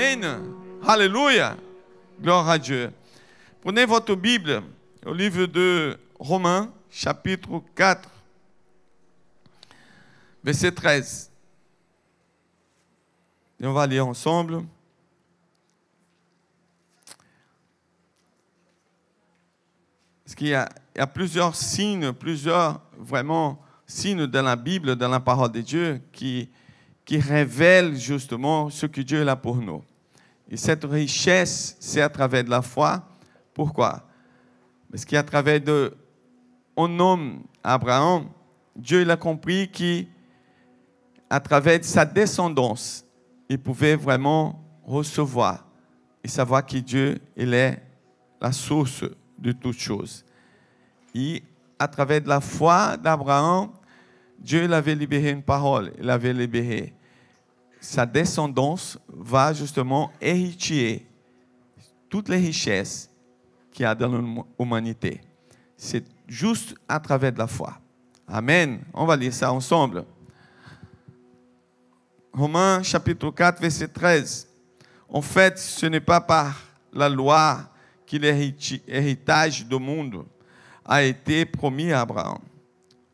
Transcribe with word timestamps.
Amen. 0.00 0.54
Alléluia. 0.86 1.56
Gloire 2.22 2.48
à 2.48 2.56
Dieu. 2.56 2.92
Prenez 3.60 3.84
votre 3.84 4.14
Bible 4.14 4.62
au 5.04 5.12
livre 5.12 5.46
de 5.46 5.98
Romains, 6.20 6.72
chapitre 6.88 7.60
4, 7.74 8.08
verset 10.44 10.70
13. 10.70 11.32
Et 13.58 13.66
on 13.66 13.72
va 13.72 13.88
lire 13.88 14.06
ensemble. 14.06 14.64
Parce 20.24 20.36
qu'il 20.36 20.46
y, 20.46 20.54
a, 20.54 20.68
plusieurs 21.12 21.56
signes, 21.56 22.12
plusieurs 22.12 22.80
vraiment 22.96 23.60
signes 23.84 24.28
dans 24.28 24.42
la 24.44 24.54
Bible, 24.54 24.94
dans 24.94 25.08
la 25.08 25.18
parole 25.18 25.50
de 25.50 25.60
Dieu, 25.60 26.00
qui 26.12 26.48
révèlent 27.10 27.96
justement 27.96 28.70
ce 28.70 28.86
que 28.86 29.00
Dieu 29.00 29.28
a 29.28 29.34
pour 29.34 29.56
nous. 29.56 29.82
Et 30.50 30.56
cette 30.56 30.84
richesse, 30.84 31.76
c'est 31.78 32.00
à 32.00 32.08
travers 32.08 32.44
de 32.44 32.50
la 32.50 32.62
foi. 32.62 33.02
Pourquoi? 33.52 34.06
Parce 34.90 35.04
qu'à 35.04 35.22
travers 35.22 35.60
de 35.60 35.94
un 36.76 36.98
homme, 37.00 37.42
Abraham, 37.62 38.26
Dieu 38.74 39.02
il 39.02 39.10
a 39.10 39.16
compris 39.16 39.68
qu'à 39.68 41.40
travers 41.40 41.78
de 41.78 41.84
sa 41.84 42.04
descendance, 42.04 43.04
il 43.48 43.58
pouvait 43.58 43.96
vraiment 43.96 44.64
recevoir 44.84 45.66
et 46.22 46.28
savoir 46.28 46.64
que 46.64 46.78
Dieu 46.78 47.18
il 47.36 47.52
est 47.52 47.82
la 48.40 48.52
source 48.52 49.04
de 49.38 49.52
toutes 49.52 49.78
choses. 49.78 50.24
Et 51.14 51.42
à 51.78 51.88
travers 51.88 52.20
de 52.20 52.28
la 52.28 52.40
foi 52.40 52.96
d'Abraham, 52.96 53.70
Dieu 54.38 54.66
l'avait 54.66 54.94
libéré 54.94 55.30
une 55.30 55.42
parole, 55.42 55.92
il 55.98 56.08
avait 56.08 56.32
libéré. 56.32 56.94
Sa 57.88 58.04
descendance 58.04 58.98
va 59.08 59.54
justement 59.54 60.12
hériter 60.20 61.06
toutes 62.10 62.28
les 62.28 62.36
richesses 62.36 63.08
qu'il 63.72 63.84
y 63.84 63.86
a 63.86 63.94
dans 63.94 64.44
l'humanité. 64.58 65.22
C'est 65.74 66.04
juste 66.26 66.74
à 66.86 67.00
travers 67.00 67.32
de 67.32 67.38
la 67.38 67.46
foi. 67.46 67.78
Amen. 68.26 68.82
On 68.92 69.06
va 69.06 69.16
lire 69.16 69.32
ça 69.32 69.50
ensemble. 69.50 70.04
Romains 72.30 72.82
chapitre 72.82 73.30
4, 73.30 73.58
verset 73.58 73.88
13. 73.88 74.46
En 75.08 75.22
fait, 75.22 75.58
ce 75.58 75.86
n'est 75.86 75.98
pas 75.98 76.20
par 76.20 76.60
la 76.92 77.08
loi 77.08 77.70
que 78.06 78.18
l'héritage 78.18 79.66
du 79.66 79.78
monde 79.78 80.26
a 80.84 81.02
été 81.02 81.46
promis 81.46 81.90
à 81.90 82.02
Abraham 82.02 82.40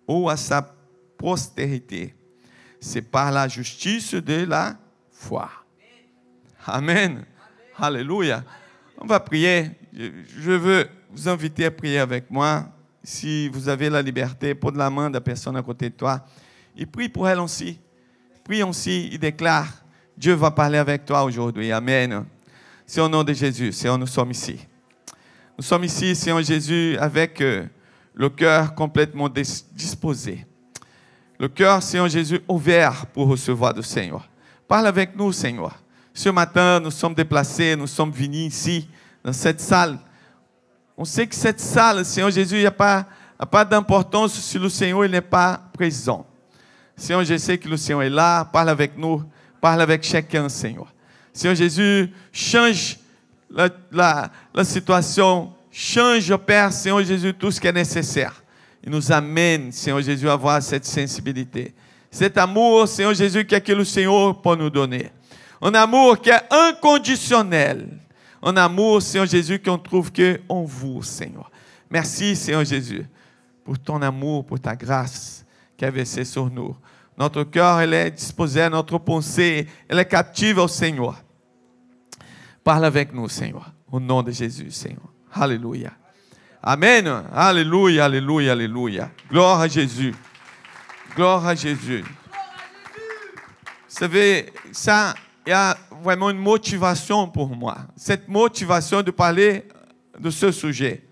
ou 0.08 0.28
à 0.28 0.36
sa 0.36 0.68
postérité. 1.16 2.12
C'est 2.84 3.00
par 3.00 3.32
la 3.32 3.48
justice 3.48 4.12
de 4.12 4.44
la 4.44 4.76
foi. 5.10 5.50
Amen. 6.66 7.24
Alléluia. 7.78 8.44
On 8.98 9.06
va 9.06 9.18
prier. 9.20 9.70
Je 9.90 10.50
veux 10.50 10.86
vous 11.10 11.26
inviter 11.26 11.64
à 11.64 11.70
prier 11.70 11.98
avec 11.98 12.30
moi. 12.30 12.68
Si 13.02 13.48
vous 13.48 13.70
avez 13.70 13.88
la 13.88 14.02
liberté, 14.02 14.54
pour 14.54 14.70
de 14.70 14.76
la 14.76 14.90
main 14.90 15.08
de 15.08 15.14
la 15.14 15.22
personne 15.22 15.56
à 15.56 15.62
côté 15.62 15.88
de 15.88 15.94
toi. 15.94 16.26
Et 16.76 16.84
prie 16.84 17.08
pour 17.08 17.26
elle 17.26 17.40
aussi. 17.40 17.80
Prie 18.44 18.62
aussi. 18.62 19.08
Il 19.10 19.18
déclare 19.18 19.66
Dieu 20.14 20.34
va 20.34 20.50
parler 20.50 20.76
avec 20.76 21.06
toi 21.06 21.24
aujourd'hui. 21.24 21.72
Amen. 21.72 22.26
C'est 22.86 23.00
au 23.00 23.08
nom 23.08 23.24
de 23.24 23.32
Jésus. 23.32 23.72
C'est 23.72 23.88
nous 23.96 24.06
sommes 24.06 24.30
ici. 24.30 24.58
Nous 25.56 25.64
sommes 25.64 25.84
ici, 25.84 26.14
Seigneur 26.14 26.42
Jésus, 26.42 26.98
avec 27.00 27.40
euh, 27.40 27.64
le 28.12 28.28
cœur 28.28 28.74
complètement 28.74 29.30
disposé. 29.30 30.44
Le 31.44 31.48
cœur, 31.48 31.82
Seigneur 31.82 32.08
Jésus, 32.08 32.40
ouvert 32.48 33.04
pour 33.04 33.28
recevoir 33.28 33.74
du 33.74 33.82
Seigneur. 33.82 34.26
Parle 34.66 34.86
avec 34.86 35.14
nous, 35.14 35.30
Seigneur. 35.30 35.78
Ce 36.14 36.30
matin, 36.30 36.80
nous 36.80 36.90
sommes 36.90 37.12
déplacés, 37.12 37.76
nous 37.76 37.86
sommes 37.86 38.10
venus 38.10 38.46
ici, 38.46 38.88
dans 39.22 39.34
cette 39.34 39.60
salle. 39.60 39.98
On 40.96 41.04
sait 41.04 41.26
que 41.26 41.34
cette 41.34 41.60
salle, 41.60 42.02
Seigneur 42.06 42.30
Jésus, 42.30 42.54
il 42.54 42.60
n'y 42.60 42.66
a 42.66 42.70
pas, 42.70 43.04
pas 43.50 43.62
d'importance 43.62 44.32
si 44.40 44.58
le 44.58 44.70
Seigneur 44.70 45.06
n'est 45.06 45.20
pas 45.20 45.60
présent. 45.74 46.26
Seigneur, 46.96 47.22
je 47.24 47.36
sais 47.36 47.58
que 47.58 47.68
le 47.68 47.76
Seigneur 47.76 48.04
est 48.04 48.08
là. 48.08 48.46
Parle 48.46 48.70
avec 48.70 48.96
nous. 48.96 49.22
Parle 49.60 49.82
avec 49.82 50.02
chacun, 50.02 50.48
Seigneur. 50.48 50.86
Seigneur 51.30 51.56
Jésus, 51.56 52.10
change 52.32 52.98
la, 53.50 54.30
situation 54.62 55.52
change, 55.70 56.34
Père, 56.38 56.72
Seigneur 56.72 57.04
Jésus, 57.04 57.34
tout 57.34 57.50
ce 57.50 57.60
qui 57.60 57.66
est 57.66 57.72
nécessaire. 57.72 58.42
Il 58.84 58.90
nous 58.90 59.10
amène, 59.10 59.72
Seigneur 59.72 60.02
Jésus, 60.02 60.28
à 60.28 60.34
avoir 60.34 60.62
cette 60.62 60.84
sensibilité. 60.84 61.74
Cet 62.10 62.36
amour, 62.36 62.86
Seigneur 62.86 63.14
Jésus, 63.14 63.44
que 63.46 63.72
le 63.72 63.84
Seigneur 63.84 64.40
peut 64.42 64.54
nous 64.54 64.68
donner? 64.68 65.10
Un 65.62 65.72
amour 65.74 66.20
qui 66.20 66.28
est 66.28 66.42
inconditionnel. 66.50 67.88
Un 68.42 68.56
amour, 68.58 69.00
Seigneur 69.00 69.26
Jésus, 69.26 69.58
qu'on 69.58 69.78
trouve 69.78 70.12
que 70.12 70.38
en 70.48 70.64
vous, 70.64 71.02
Seigneur. 71.02 71.50
Merci, 71.88 72.36
Seigneur 72.36 72.64
Jésus, 72.64 73.06
pour 73.64 73.78
ton 73.78 74.02
amour, 74.02 74.44
pour 74.44 74.60
ta 74.60 74.76
grâce 74.76 75.46
qui 75.78 75.84
a 75.86 75.90
versé 75.90 76.24
sur 76.24 76.50
nous. 76.50 76.76
Notre 77.16 77.44
cœur, 77.44 77.80
elle 77.80 77.94
est 77.94 78.10
disposé 78.10 78.68
notre 78.68 78.98
pensée, 78.98 79.66
elle 79.88 79.98
est 79.98 80.04
captive 80.04 80.58
au 80.58 80.68
Seigneur. 80.68 81.22
Parle 82.62 82.84
avec 82.84 83.14
nous, 83.14 83.28
Seigneur. 83.30 83.72
Au 83.90 83.98
nom 83.98 84.22
de 84.22 84.30
Jésus, 84.30 84.70
Seigneur. 84.70 85.08
Alléluia. 85.32 85.92
Amen. 86.66 87.24
Alléluia, 87.34 88.06
alléluia, 88.06 88.52
alléluia. 88.52 89.10
Gloire 89.30 89.60
à 89.60 89.68
Jésus. 89.68 90.14
Gloire 91.14 91.46
à 91.46 91.54
Jésus. 91.54 92.02
Vous 92.02 93.84
savez, 93.86 94.50
ça, 94.72 95.12
il 95.46 95.50
y 95.50 95.52
a 95.52 95.76
vraiment 96.02 96.30
une 96.30 96.38
motivation 96.38 97.28
pour 97.28 97.54
moi. 97.54 97.76
Cette 97.94 98.28
motivation 98.28 99.02
de 99.02 99.10
parler 99.10 99.68
de 100.18 100.30
ce 100.30 100.50
sujet. 100.50 101.06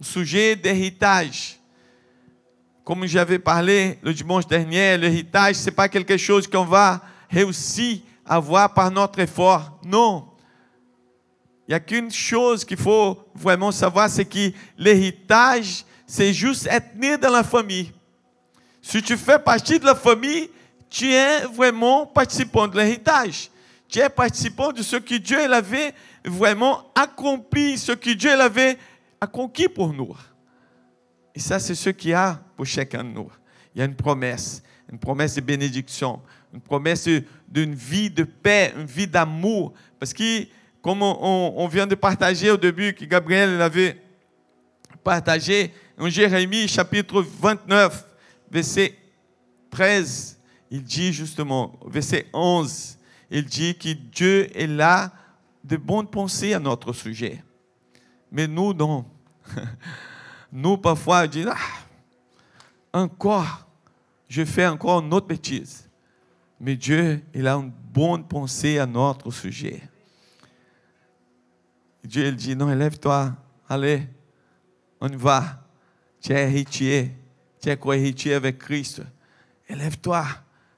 Le 0.00 0.04
sujet 0.04 0.56
d'héritage. 0.56 1.60
Comme 2.82 3.06
j'avais 3.06 3.38
parlé 3.38 4.00
le 4.02 4.12
dimanche 4.12 4.48
dernier, 4.48 4.98
l'héritage, 4.98 5.54
ce 5.54 5.66
n'est 5.66 5.76
pas 5.76 5.88
quelque 5.88 6.16
chose 6.16 6.48
qu'on 6.48 6.64
va 6.64 7.00
réussir 7.30 8.00
à 8.26 8.34
avoir 8.34 8.74
par 8.74 8.90
notre 8.90 9.20
effort. 9.20 9.78
Non. 9.84 10.26
Il 11.68 11.72
n'y 11.72 11.74
a 11.74 11.80
qu'une 11.80 12.10
chose 12.10 12.64
qu'il 12.64 12.78
faut 12.78 13.22
vraiment 13.34 13.70
savoir, 13.70 14.08
c'est 14.08 14.24
que 14.24 14.50
l'héritage, 14.78 15.84
c'est 16.06 16.32
juste 16.32 16.66
être 16.66 16.96
né 16.96 17.18
dans 17.18 17.30
la 17.30 17.44
famille. 17.44 17.92
Si 18.80 19.02
tu 19.02 19.18
fais 19.18 19.38
partie 19.38 19.78
de 19.78 19.84
la 19.84 19.94
famille, 19.94 20.48
tu 20.88 21.12
es 21.12 21.40
vraiment 21.44 22.06
participant 22.06 22.66
de 22.66 22.78
l'héritage. 22.78 23.50
Tu 23.86 23.98
es 23.98 24.08
participant 24.08 24.72
de 24.72 24.80
ce 24.80 24.96
que 24.96 25.16
Dieu 25.16 25.38
avait 25.52 25.92
vraiment 26.24 26.90
accompli, 26.94 27.76
ce 27.76 27.92
que 27.92 28.10
Dieu 28.14 28.32
avait 28.32 28.78
acquis 29.20 29.68
pour 29.68 29.92
nous. 29.92 30.16
Et 31.34 31.40
ça, 31.40 31.58
c'est 31.58 31.74
ce 31.74 31.90
qu'il 31.90 32.10
y 32.10 32.14
a 32.14 32.40
pour 32.56 32.64
chacun 32.64 33.04
de 33.04 33.10
nous. 33.10 33.30
Il 33.74 33.80
y 33.80 33.82
a 33.82 33.84
une 33.84 33.94
promesse, 33.94 34.62
une 34.90 34.98
promesse 34.98 35.34
de 35.34 35.42
bénédiction, 35.42 36.22
une 36.54 36.62
promesse 36.62 37.06
d'une 37.46 37.74
vie 37.74 38.08
de 38.08 38.24
paix, 38.24 38.72
une 38.74 38.86
vie 38.86 39.06
d'amour. 39.06 39.74
Parce 40.00 40.14
que 40.14 40.46
comme 40.88 41.02
on, 41.02 41.68
vient 41.68 41.86
de 41.86 41.94
partager 41.94 42.50
au 42.50 42.56
début, 42.56 42.94
que 42.94 43.04
Gabriel 43.04 43.60
avait 43.60 44.00
partagé, 45.04 45.70
en 45.98 46.08
Jérémie 46.08 46.66
chapitre 46.66 47.20
29, 47.20 48.06
verset 48.50 48.96
13, 49.68 50.40
il 50.70 50.82
dit 50.82 51.12
justement, 51.12 51.78
verset 51.84 52.24
11, 52.32 52.96
il 53.30 53.44
dit 53.44 53.76
que 53.76 53.90
Dieu 53.90 54.48
est 54.58 54.66
là 54.66 55.12
de 55.62 55.76
bonnes 55.76 56.06
pensées 56.06 56.54
à 56.54 56.58
notre 56.58 56.94
sujet. 56.94 57.44
Mais 58.32 58.48
nous, 58.48 58.72
non. 58.72 59.04
Nous, 60.50 60.78
parfois, 60.78 61.24
on 61.24 61.26
dit, 61.26 61.44
ah, 61.46 62.98
encore, 62.98 63.68
je 64.26 64.42
fais 64.42 64.66
encore 64.66 65.00
une 65.00 65.12
autre 65.12 65.26
bêtise. 65.26 65.86
Mais 66.58 66.76
Dieu, 66.76 67.22
il 67.34 67.46
a 67.46 67.56
une 67.56 67.72
bonne 67.92 68.24
pensée 68.24 68.78
à 68.78 68.86
notre 68.86 69.30
sujet. 69.30 69.82
Dieu 72.08 72.28
il 72.28 72.36
dit, 72.36 72.56
non, 72.56 72.72
élève-toi, 72.72 73.34
allez, 73.68 74.08
on 74.98 75.08
y 75.08 75.16
va. 75.16 75.62
Tu 76.22 76.32
es 76.32 76.42
héritier, 76.42 77.14
tu 77.60 77.68
es 77.68 77.76
co-héritier 77.76 78.32
avec 78.32 78.56
Christ. 78.56 79.02
Élève-toi, 79.68 80.24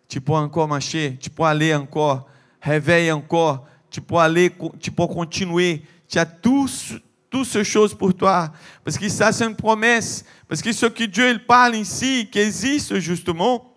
tu 0.09 0.21
peux 0.21 0.32
encore 0.32 0.67
marcher, 0.67 1.17
tu 1.21 1.31
peux 1.31 1.44
aller 1.44 1.73
encore, 1.73 2.29
réveille 2.61 3.12
encore, 3.12 3.65
tu 3.88 4.00
peux 4.00 4.17
aller, 4.17 4.53
tu 4.81 4.91
peux 4.91 5.06
continuer. 5.06 5.85
Tu 6.09 6.19
as 6.19 6.27
tous, 6.27 6.94
toutes 7.31 7.47
ces 7.47 7.62
choses 7.62 7.94
pour 7.94 8.12
toi. 8.12 8.53
Parce 8.82 8.99
que 8.99 9.09
ça, 9.09 9.31
c'est 9.31 9.47
une 9.47 9.55
promesse. 9.55 10.25
Parce 10.49 10.61
que 10.61 10.73
ce 10.73 10.87
que 10.87 11.05
Dieu 11.05 11.31
il 11.31 11.47
parle 11.47 11.77
ici, 11.77 12.29
qui 12.29 12.41
existe 12.41 12.99
justement, 12.99 13.69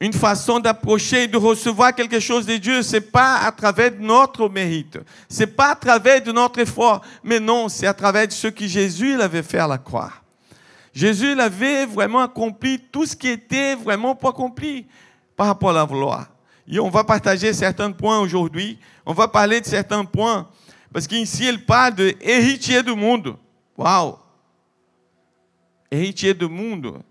une 0.00 0.12
façon 0.12 0.58
d'approcher 0.58 1.24
et 1.24 1.28
de 1.28 1.36
recevoir 1.36 1.94
quelque 1.94 2.20
chose 2.20 2.46
de 2.46 2.56
Dieu, 2.56 2.82
c'est 2.82 3.00
pas 3.00 3.38
à 3.38 3.52
travers 3.52 3.92
notre 3.98 4.48
mérite, 4.48 4.98
c'est 5.28 5.46
pas 5.46 5.70
à 5.70 5.74
travers 5.74 6.20
notre 6.32 6.58
effort, 6.58 7.00
mais 7.22 7.40
non, 7.40 7.68
c'est 7.68 7.86
à 7.86 7.94
travers 7.94 8.30
ce 8.30 8.48
que 8.48 8.66
Jésus 8.66 9.20
avait 9.20 9.42
fait 9.42 9.58
à 9.58 9.68
la 9.68 9.78
croix. 9.78 10.12
Jésus 10.92 11.38
avait 11.40 11.86
vraiment 11.86 12.20
accompli 12.20 12.78
tout 12.78 13.04
ce 13.04 13.16
qui 13.16 13.28
était 13.28 13.74
vraiment 13.74 14.14
pas 14.14 14.28
accompli 14.28 14.86
par 15.36 15.48
rapport 15.48 15.70
à 15.70 15.72
la 15.72 15.86
loi. 15.86 16.28
Et 16.68 16.78
on 16.78 16.88
va 16.88 17.04
partager 17.04 17.52
certains 17.52 17.90
points 17.90 18.20
aujourd'hui. 18.20 18.78
On 19.04 19.12
va 19.12 19.28
parler 19.28 19.60
de 19.60 19.66
certains 19.66 20.04
points. 20.04 20.48
Parce 20.92 21.06
qu'ici, 21.06 21.48
il 21.48 21.64
parle 21.64 21.94
de 21.96 22.14
héritier 22.20 22.82
du 22.82 22.94
monde. 22.94 23.36
Waouh! 23.76 24.16
Héritier 25.90 26.32
du 26.32 26.46
monde. 26.46 27.02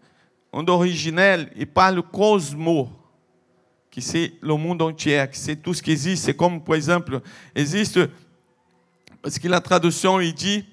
En 0.53 0.67
originel, 0.67 1.51
il 1.55 1.65
parle 1.65 2.03
cosmo, 2.03 2.87
que 3.91 3.99
c'est 3.99 4.33
le 4.39 4.55
monde 4.55 4.83
entier, 4.83 5.25
que 5.29 5.35
c'est 5.35 5.55
tout 5.55 5.73
ce 5.73 5.81
qui 5.81 5.91
existe. 5.91 6.25
C'est 6.25 6.35
comme, 6.35 6.63
par 6.63 6.75
exemple, 6.75 7.19
existe, 7.55 7.99
parce 9.23 9.39
que 9.39 9.47
la 9.47 9.59
traduction, 9.59 10.19
il 10.19 10.31
dit 10.31 10.63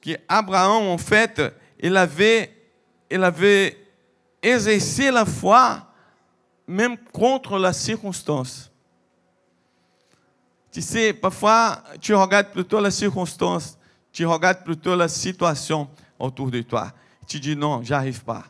qu'Abraham, 0.00 0.88
en 0.88 0.96
fait, 0.96 1.42
il 1.78 1.94
avait, 1.94 2.50
il 3.10 3.22
avait 3.22 3.76
exercé 4.40 5.10
la 5.10 5.26
foi 5.26 5.86
même 6.66 6.96
contre 7.12 7.58
la 7.58 7.74
circonstance. 7.74 8.72
Tu 10.72 10.80
sais, 10.80 11.12
parfois, 11.12 11.82
tu 12.00 12.14
regardes 12.14 12.50
plutôt 12.50 12.80
la 12.80 12.90
circonstance, 12.90 13.78
tu 14.10 14.24
regardes 14.24 14.64
plutôt 14.64 14.96
la 14.96 15.08
situation 15.08 15.86
autour 16.18 16.50
de 16.50 16.62
toi. 16.62 16.92
Tu 17.26 17.38
dis 17.38 17.54
non, 17.54 17.82
j'arrive 17.82 18.24
pas. 18.24 18.46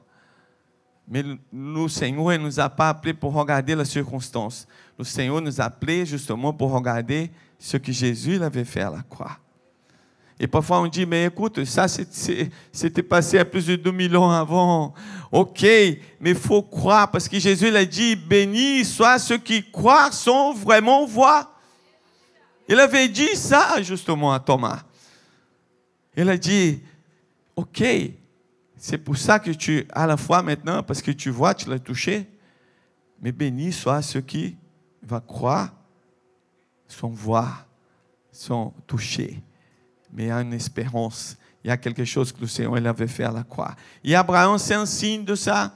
Mais 1.08 1.22
le 1.52 1.88
Seigneur 1.88 2.26
ne 2.30 2.38
nous 2.38 2.60
a 2.60 2.68
pas 2.68 2.88
appelés 2.88 3.14
pour 3.14 3.32
regarder 3.32 3.74
la 3.74 3.84
circonstance. 3.84 4.66
Le 4.98 5.04
Seigneur 5.04 5.40
nous 5.40 5.60
a 5.60 5.64
appelés 5.64 6.04
justement 6.04 6.52
pour 6.52 6.72
regarder 6.72 7.30
ce 7.58 7.76
que 7.76 7.92
Jésus 7.92 8.42
avait 8.42 8.64
fait 8.64 8.80
à 8.80 8.90
la 8.90 9.02
croix. 9.02 9.38
Et 10.38 10.46
parfois 10.46 10.80
on 10.80 10.86
dit, 10.86 11.06
mais 11.06 11.26
écoute, 11.26 11.64
ça 11.64 11.86
c'était 11.88 13.02
passé 13.02 13.38
à 13.38 13.44
plus 13.44 13.66
de 13.66 13.76
2000 13.76 14.16
ans 14.16 14.30
avant. 14.30 14.92
Ok, 15.32 15.62
mais 15.62 16.30
il 16.30 16.34
faut 16.34 16.62
croire 16.62 17.10
parce 17.10 17.28
que 17.28 17.38
Jésus 17.38 17.70
l'a 17.70 17.84
dit, 17.84 18.16
béni 18.16 18.84
soit 18.84 19.18
ceux 19.18 19.38
qui 19.38 19.70
croient 19.70 20.12
sont 20.12 20.52
vraiment 20.52 21.06
voix. 21.06 21.52
Il 22.68 22.78
avait 22.78 23.08
dit 23.08 23.34
ça 23.34 23.80
justement 23.80 24.32
à 24.32 24.40
Thomas. 24.40 24.82
Il 26.16 26.28
a 26.28 26.36
dit, 26.36 26.80
ok, 27.54 27.82
c'est 28.76 28.98
pour 28.98 29.16
ça 29.16 29.38
que 29.38 29.50
tu 29.50 29.86
as 29.92 30.06
la 30.06 30.16
foi 30.16 30.42
maintenant, 30.42 30.82
parce 30.82 31.02
que 31.02 31.10
tu 31.10 31.30
vois, 31.30 31.54
tu 31.54 31.68
l'as 31.68 31.78
touché. 31.78 32.28
Mais 33.20 33.32
béni 33.32 33.72
soit 33.72 34.02
ceux 34.02 34.20
qui 34.20 34.56
vont 35.02 35.20
croire, 35.20 35.74
sont 36.86 37.08
voir, 37.08 37.66
sont 38.30 38.74
touchés 38.86 39.42
mais 40.16 40.24
il 40.24 40.28
y 40.28 40.30
a 40.30 40.40
une 40.40 40.54
espérance. 40.54 41.36
Il 41.62 41.68
y 41.68 41.70
a 41.70 41.76
quelque 41.76 42.04
chose 42.04 42.32
que 42.32 42.40
le 42.40 42.46
Seigneur 42.46 42.74
avait 42.74 43.06
fait 43.06 43.24
à 43.24 43.30
la 43.30 43.42
croix. 43.42 43.74
Et 44.02 44.14
Abraham, 44.14 44.56
c'est 44.58 44.74
un 44.74 44.86
signe 44.86 45.24
de 45.24 45.34
ça. 45.34 45.74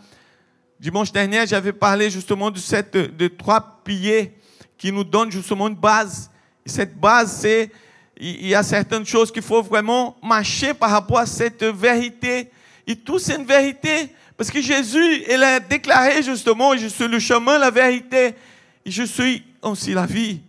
Dimanche 0.79 1.13
dernier, 1.13 1.47
j'avais 1.47 1.75
parlé 1.75 2.09
justement 2.11 2.51
de, 2.51 2.59
cette, 2.59 2.97
de 2.97 3.29
trois 3.29 3.83
piliers 3.85 4.35
qui 4.79 4.91
nous 4.91 5.05
donnent 5.05 5.31
justement 5.31 5.69
une 5.69 5.75
base. 5.75 6.31
Et 6.65 6.71
cette 6.71 6.99
base, 6.99 7.33
c'est 7.33 7.71
il 8.23 8.47
y 8.47 8.55
a 8.55 8.63
certaines 8.63 9.05
choses 9.05 9.31
qu'il 9.33 9.43
faut 9.43 9.63
vraiment 9.63 10.17
marcher 10.23 10.75
par 10.75 10.91
rapport 10.91 11.19
à 11.19 11.27
cette 11.27 11.65
vérité. 11.65 12.51
Et 12.91 12.97
tout, 12.97 13.21
c'est 13.21 13.37
une 13.37 13.45
vérité. 13.45 14.13
Parce 14.37 14.51
que 14.51 14.61
Jésus, 14.61 15.23
il 15.31 15.41
a 15.45 15.61
déclaré 15.61 16.25
justement, 16.25 16.77
je 16.77 16.89
suis 16.89 17.07
le 17.07 17.21
chemin, 17.21 17.57
la 17.57 17.71
vérité, 17.71 18.35
et 18.85 18.91
je 18.91 19.05
suis 19.05 19.45
aussi 19.63 19.95
la 19.95 20.07
vie. 20.07 20.41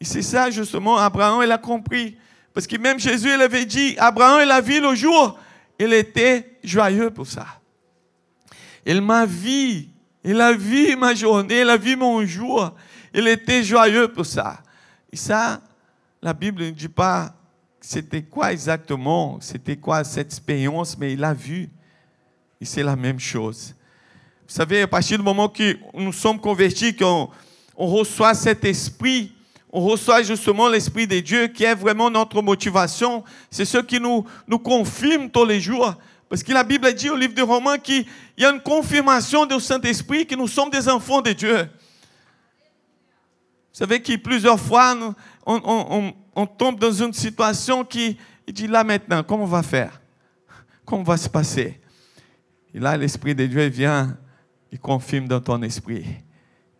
Et 0.00 0.04
c'est 0.04 0.22
ça, 0.22 0.52
justement, 0.52 0.98
Abraham, 0.98 1.42
il 1.42 1.50
a 1.50 1.58
compris. 1.58 2.16
Parce 2.54 2.68
que 2.68 2.76
même 2.76 3.00
Jésus, 3.00 3.28
il 3.34 3.42
avait 3.42 3.64
dit, 3.64 3.96
Abraham, 3.98 4.40
il 4.44 4.50
a 4.52 4.60
vu 4.60 4.80
le 4.80 4.94
jour, 4.94 5.36
il 5.80 5.92
était 5.92 6.58
joyeux 6.62 7.10
pour 7.10 7.26
ça. 7.26 7.46
Il 8.86 9.00
m'a 9.00 9.26
vu, 9.26 9.86
il 10.22 10.40
a 10.40 10.52
vu 10.52 10.94
ma 10.94 11.12
journée, 11.12 11.62
il 11.62 11.70
a 11.70 11.76
vu 11.76 11.96
mon 11.96 12.24
jour, 12.24 12.72
il 13.12 13.26
était 13.26 13.64
joyeux 13.64 14.06
pour 14.06 14.26
ça. 14.26 14.62
Et 15.12 15.16
ça, 15.16 15.60
la 16.22 16.34
Bible 16.34 16.62
ne 16.62 16.70
dit 16.70 16.88
pas 16.88 17.34
c'était 17.82 18.22
quoi 18.22 18.52
exactement, 18.52 19.38
c'était 19.40 19.76
quoi 19.76 20.04
cette 20.04 20.28
expérience, 20.28 20.96
mais 20.96 21.14
il 21.14 21.24
a 21.24 21.34
vu. 21.34 21.68
Et 22.60 22.64
c'est 22.64 22.84
la 22.84 22.94
même 22.94 23.18
chose. 23.18 23.74
Vous 24.46 24.54
savez, 24.54 24.82
à 24.82 24.86
partir 24.86 25.18
du 25.18 25.24
moment 25.24 25.48
que 25.48 25.76
nous 25.94 26.12
sommes 26.12 26.40
convertis, 26.40 26.94
qu'on 26.94 27.28
on 27.76 27.86
reçoit 27.88 28.34
cet 28.34 28.64
esprit, 28.64 29.34
on 29.72 29.80
reçoit 29.80 30.22
justement 30.22 30.68
l'Esprit 30.68 31.06
de 31.08 31.18
Dieu 31.18 31.48
qui 31.48 31.64
est 31.64 31.74
vraiment 31.74 32.08
notre 32.08 32.40
motivation. 32.40 33.24
C'est 33.50 33.64
ce 33.64 33.78
qui 33.78 33.98
nous, 33.98 34.24
nous 34.46 34.58
confirme 34.58 35.28
tous 35.28 35.44
les 35.44 35.60
jours. 35.60 35.94
Parce 36.28 36.42
que 36.42 36.52
la 36.52 36.62
Bible 36.62 36.92
dit 36.94 37.10
au 37.10 37.16
livre 37.16 37.34
de 37.34 37.42
Romains 37.42 37.78
qu'il 37.78 38.06
y 38.38 38.44
a 38.44 38.50
une 38.50 38.60
confirmation 38.60 39.44
du 39.44 39.58
Saint-Esprit 39.58 40.26
que 40.26 40.34
nous 40.34 40.48
sommes 40.48 40.70
des 40.70 40.88
enfants 40.88 41.20
de 41.20 41.32
Dieu. 41.32 41.56
Vous 43.72 43.78
savez 43.78 44.00
que 44.00 44.14
plusieurs 44.16 44.60
fois, 44.60 44.94
on, 45.44 46.46
tombe 46.46 46.78
dans 46.78 46.92
une 46.92 47.12
situation 47.12 47.84
qui 47.84 48.16
dit 48.46 48.66
là 48.66 48.84
maintenant, 48.84 49.22
comment 49.22 49.44
on 49.44 49.46
va 49.46 49.62
faire? 49.62 50.00
Comment 50.84 51.02
va 51.02 51.16
se 51.16 51.28
passer? 51.28 51.80
Et 52.74 52.78
là, 52.78 52.96
l'Esprit 52.96 53.34
de 53.34 53.46
Dieu 53.46 53.66
vient, 53.66 54.16
il 54.70 54.78
confirme 54.78 55.28
dans 55.28 55.40
ton 55.40 55.62
esprit. 55.62 56.06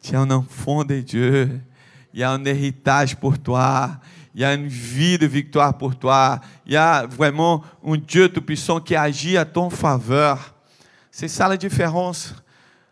Tu 0.02 0.12
es 0.12 0.16
un 0.16 0.30
enfant 0.30 0.84
de 0.84 1.00
Dieu 1.00 1.60
il 2.12 2.20
y 2.20 2.22
a 2.22 2.30
un 2.30 2.44
héritage 2.44 3.16
pour 3.16 3.38
toi, 3.38 3.90
il 4.34 4.40
y 4.40 4.44
a 4.44 4.54
une 4.54 4.66
vie 4.66 5.18
de 5.18 5.26
victoire 5.26 5.76
pour 5.76 5.96
toi, 5.96 6.40
il 6.66 6.72
y 6.72 6.76
a 6.76 7.06
vraiment 7.06 7.62
un 7.84 7.96
Dieu 7.96 8.28
tout-puissant 8.28 8.80
qui 8.80 8.94
agit 8.94 9.36
à 9.36 9.44
ton 9.44 9.70
faveur. 9.70 10.54
C'est 11.10 11.28
ça 11.28 11.48
la 11.48 11.56
différence. 11.56 12.34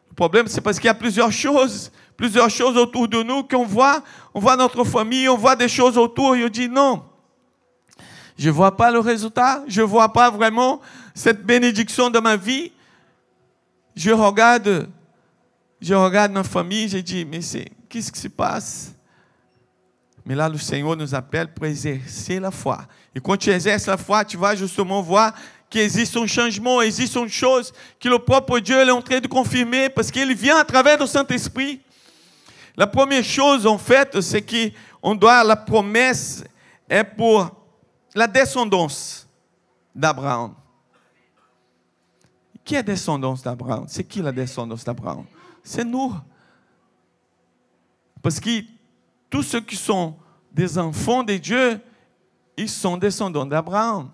Le 0.08 0.14
problème, 0.14 0.46
c'est 0.46 0.60
parce 0.60 0.78
qu'il 0.78 0.86
y 0.86 0.90
a 0.90 0.94
plusieurs 0.94 1.32
choses, 1.32 1.90
plusieurs 2.20 2.50
choses 2.50 2.76
autour 2.76 3.08
de 3.08 3.22
nous 3.22 3.42
qu'on 3.44 3.64
voit. 3.64 4.02
On 4.34 4.40
voit 4.40 4.54
notre 4.54 4.84
famille, 4.84 5.26
on 5.26 5.38
voit 5.38 5.56
des 5.56 5.68
choses 5.68 5.96
autour 5.96 6.36
et 6.36 6.44
on 6.44 6.48
dit 6.50 6.68
non. 6.68 7.02
Je 8.36 8.48
ne 8.48 8.52
vois 8.52 8.76
pas 8.76 8.90
le 8.90 8.98
résultat, 8.98 9.64
je 9.66 9.80
ne 9.80 9.86
vois 9.86 10.12
pas 10.12 10.30
vraiment 10.30 10.82
cette 11.14 11.42
bénédiction 11.42 12.10
dans 12.10 12.20
ma 12.20 12.36
vie. 12.36 12.72
Je 13.96 14.10
regarde, 14.10 14.86
je 15.80 15.94
regarde 15.94 16.32
ma 16.32 16.44
famille, 16.44 16.90
je 16.90 16.98
dis, 16.98 17.24
mais 17.24 17.40
qu'est-ce 17.88 18.12
qui 18.12 18.20
se 18.20 18.28
passe? 18.28 18.92
Mais 20.26 20.34
là, 20.34 20.46
le 20.46 20.58
Seigneur 20.58 20.94
nous 20.94 21.14
appelle 21.14 21.50
pour 21.50 21.64
exercer 21.64 22.38
la 22.38 22.50
foi. 22.50 22.80
Et 23.14 23.20
quand 23.20 23.38
tu 23.38 23.48
exerces 23.48 23.86
la 23.86 23.96
foi, 23.96 24.26
tu 24.26 24.36
vas 24.36 24.54
justement 24.54 25.00
voir 25.00 25.32
qu'il 25.70 25.80
existe 25.80 26.14
un 26.18 26.26
changement, 26.26 26.82
existe 26.82 27.16
une 27.16 27.30
chose 27.30 27.72
que 27.98 28.10
le 28.10 28.18
propre 28.18 28.58
Dieu 28.58 28.76
est 28.76 28.90
en 28.90 29.00
train 29.00 29.20
de 29.20 29.26
confirmer 29.26 29.88
parce 29.88 30.10
qu'il 30.10 30.34
vient 30.34 30.58
à 30.58 30.64
travers 30.64 30.98
le 30.98 31.06
Saint-Esprit. 31.06 31.80
La 32.76 32.86
première 32.86 33.24
chose, 33.24 33.66
en 33.66 33.78
fait, 33.78 34.20
c'est 34.20 34.42
qu'on 34.42 35.14
doit, 35.14 35.44
la 35.44 35.56
promesse 35.56 36.44
est 36.88 37.04
pour 37.04 37.50
la 38.14 38.26
descendance 38.26 39.28
d'Abraham. 39.94 40.54
Qui 42.64 42.74
est 42.76 42.82
descendance 42.82 43.42
d'Abraham? 43.42 43.84
C'est 43.88 44.04
qui 44.04 44.22
la 44.22 44.32
descendance 44.32 44.84
d'Abraham? 44.84 45.24
C'est 45.62 45.84
nous. 45.84 46.14
Parce 48.22 48.38
que 48.38 48.62
tous 49.28 49.42
ceux 49.42 49.60
qui 49.60 49.76
sont 49.76 50.16
des 50.52 50.78
enfants 50.78 51.22
de 51.22 51.36
Dieu, 51.36 51.80
ils 52.56 52.68
sont 52.68 52.96
descendants 52.96 53.46
d'Abraham. 53.46 54.10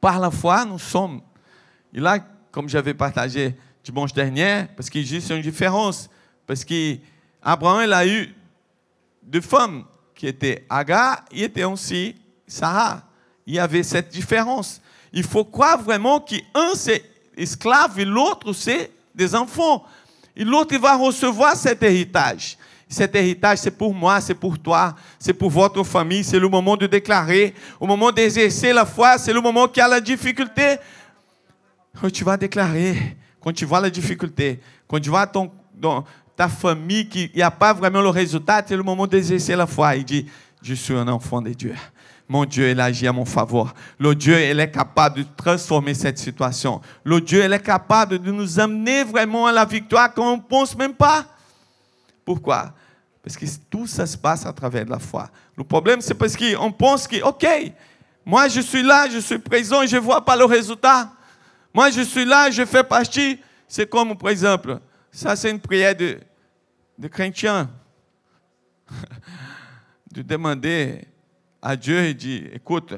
Par 0.00 0.18
la 0.18 0.30
foi, 0.30 0.64
nous 0.64 0.78
sommes. 0.78 1.20
Et 1.92 2.00
là, 2.00 2.18
comme 2.50 2.68
j'avais 2.68 2.94
partagé 2.94 3.56
dimanche 3.82 4.12
dernier, 4.12 4.64
parce 4.76 4.88
qu'il 4.88 5.02
existe 5.02 5.30
une 5.30 5.42
différence. 5.42 6.08
Parce 6.46 6.64
qu'Abraham, 7.44 7.82
il 7.84 7.92
a 7.92 8.06
eu 8.06 8.34
deux 9.22 9.40
femmes 9.40 9.84
qui 10.14 10.26
étaient 10.26 10.64
Agar 10.68 11.24
et 11.30 11.44
était 11.44 11.64
aussi 11.64 12.14
Sarah. 12.46 13.02
Il 13.46 13.54
y 13.54 13.58
avait 13.58 13.82
cette 13.82 14.10
différence. 14.10 14.80
Il 15.12 15.24
faut 15.24 15.44
croire 15.44 15.80
vraiment 15.80 16.20
qu'un 16.20 16.74
c'est 16.74 17.04
esclave 17.36 17.98
et 17.98 18.04
l'autre 18.04 18.52
c'est 18.52 18.90
des 19.14 19.34
enfants. 19.34 19.84
Et 20.36 20.44
l'autre 20.44 20.76
va 20.78 20.96
recevoir 20.96 21.54
cet 21.56 21.82
héritage. 21.82 22.56
Cet 22.88 23.14
héritage, 23.14 23.58
c'est 23.58 23.70
pour 23.70 23.94
moi, 23.94 24.20
c'est 24.20 24.34
pour 24.34 24.58
toi, 24.58 24.94
c'est 25.18 25.32
pour 25.32 25.50
votre 25.50 25.82
famille. 25.84 26.22
C'est 26.22 26.38
le 26.38 26.48
moment 26.48 26.76
de 26.76 26.86
déclarer, 26.86 27.54
au 27.80 27.86
moment 27.86 28.12
d'exercer 28.12 28.72
la 28.72 28.84
foi, 28.84 29.18
c'est 29.18 29.32
le 29.32 29.40
moment 29.40 29.66
qu'il 29.68 29.80
y 29.80 29.84
a 29.84 29.88
la 29.88 30.00
difficulté. 30.00 30.76
Quand 32.00 32.10
tu 32.10 32.24
vas 32.24 32.36
déclarer, 32.36 33.16
quand 33.40 33.52
tu 33.52 33.64
vois 33.64 33.80
la 33.80 33.90
difficulté, 33.90 34.60
quand 34.86 35.00
tu 35.00 35.10
vois 35.10 35.26
ton, 35.26 35.50
ta 36.36 36.48
famille 36.48 37.08
qui 37.08 37.30
n'y 37.34 37.42
a 37.42 37.50
pas 37.50 37.72
vraiment 37.72 38.00
le 38.00 38.08
résultat, 38.08 38.62
c'est 38.66 38.76
le 38.76 38.82
moment 38.82 39.06
d'exercer 39.06 39.54
la 39.54 39.66
foi. 39.66 39.96
Il 39.96 40.04
dit, 40.04 40.26
je 40.62 40.74
suis 40.74 40.94
un 40.94 41.08
enfant 41.08 41.40
de 41.40 41.50
Dieu. 41.50 41.74
Mon 42.28 42.44
Dieu, 42.44 42.70
il 42.70 42.80
agit 42.80 43.06
à 43.06 43.12
mon 43.12 43.26
faveur. 43.26 43.74
Le 43.98 44.14
Dieu, 44.14 44.40
il 44.40 44.58
est 44.58 44.70
capable 44.70 45.18
de 45.18 45.26
transformer 45.36 45.92
cette 45.92 46.18
situation. 46.18 46.80
Le 47.04 47.20
Dieu, 47.20 47.44
il 47.44 47.52
est 47.52 47.62
capable 47.62 48.18
de 48.18 48.30
nous 48.30 48.58
amener 48.58 49.04
vraiment 49.04 49.46
à 49.46 49.52
la 49.52 49.64
victoire 49.64 50.12
quand 50.12 50.32
on 50.32 50.36
ne 50.38 50.42
pense 50.42 50.76
même 50.76 50.94
pas. 50.94 51.26
Pourquoi? 52.24 52.72
Parce 53.22 53.36
que 53.36 53.44
tout 53.70 53.86
ça 53.86 54.06
se 54.06 54.16
passe 54.16 54.46
à 54.46 54.52
travers 54.52 54.86
la 54.86 54.98
foi. 54.98 55.28
Le 55.56 55.64
problème, 55.64 56.00
c'est 56.00 56.14
parce 56.14 56.34
qu'on 56.36 56.72
pense 56.72 57.06
que, 57.06 57.22
OK, 57.22 57.46
moi 58.24 58.48
je 58.48 58.60
suis 58.60 58.82
là, 58.82 59.06
je 59.08 59.18
suis 59.18 59.38
présent 59.38 59.86
je 59.86 59.96
ne 59.96 60.00
vois 60.00 60.24
pas 60.24 60.36
le 60.36 60.46
résultat. 60.46 61.10
Moi 61.74 61.90
je 61.90 62.00
suis 62.00 62.24
là, 62.24 62.50
je 62.50 62.64
fais 62.64 62.82
partie. 62.82 63.38
C'est 63.68 63.88
comme, 63.88 64.16
par 64.16 64.30
exemple, 64.30 64.78
ça 65.14 65.36
c'est 65.36 65.50
une 65.50 65.60
prière 65.60 65.94
de, 65.94 66.18
de 66.98 67.08
chrétiens 67.08 67.70
de 70.12 70.22
demander 70.22 71.06
à 71.62 71.76
Dieu 71.76 71.98
et 72.00 72.14
dire, 72.14 72.50
écoute, 72.52 72.94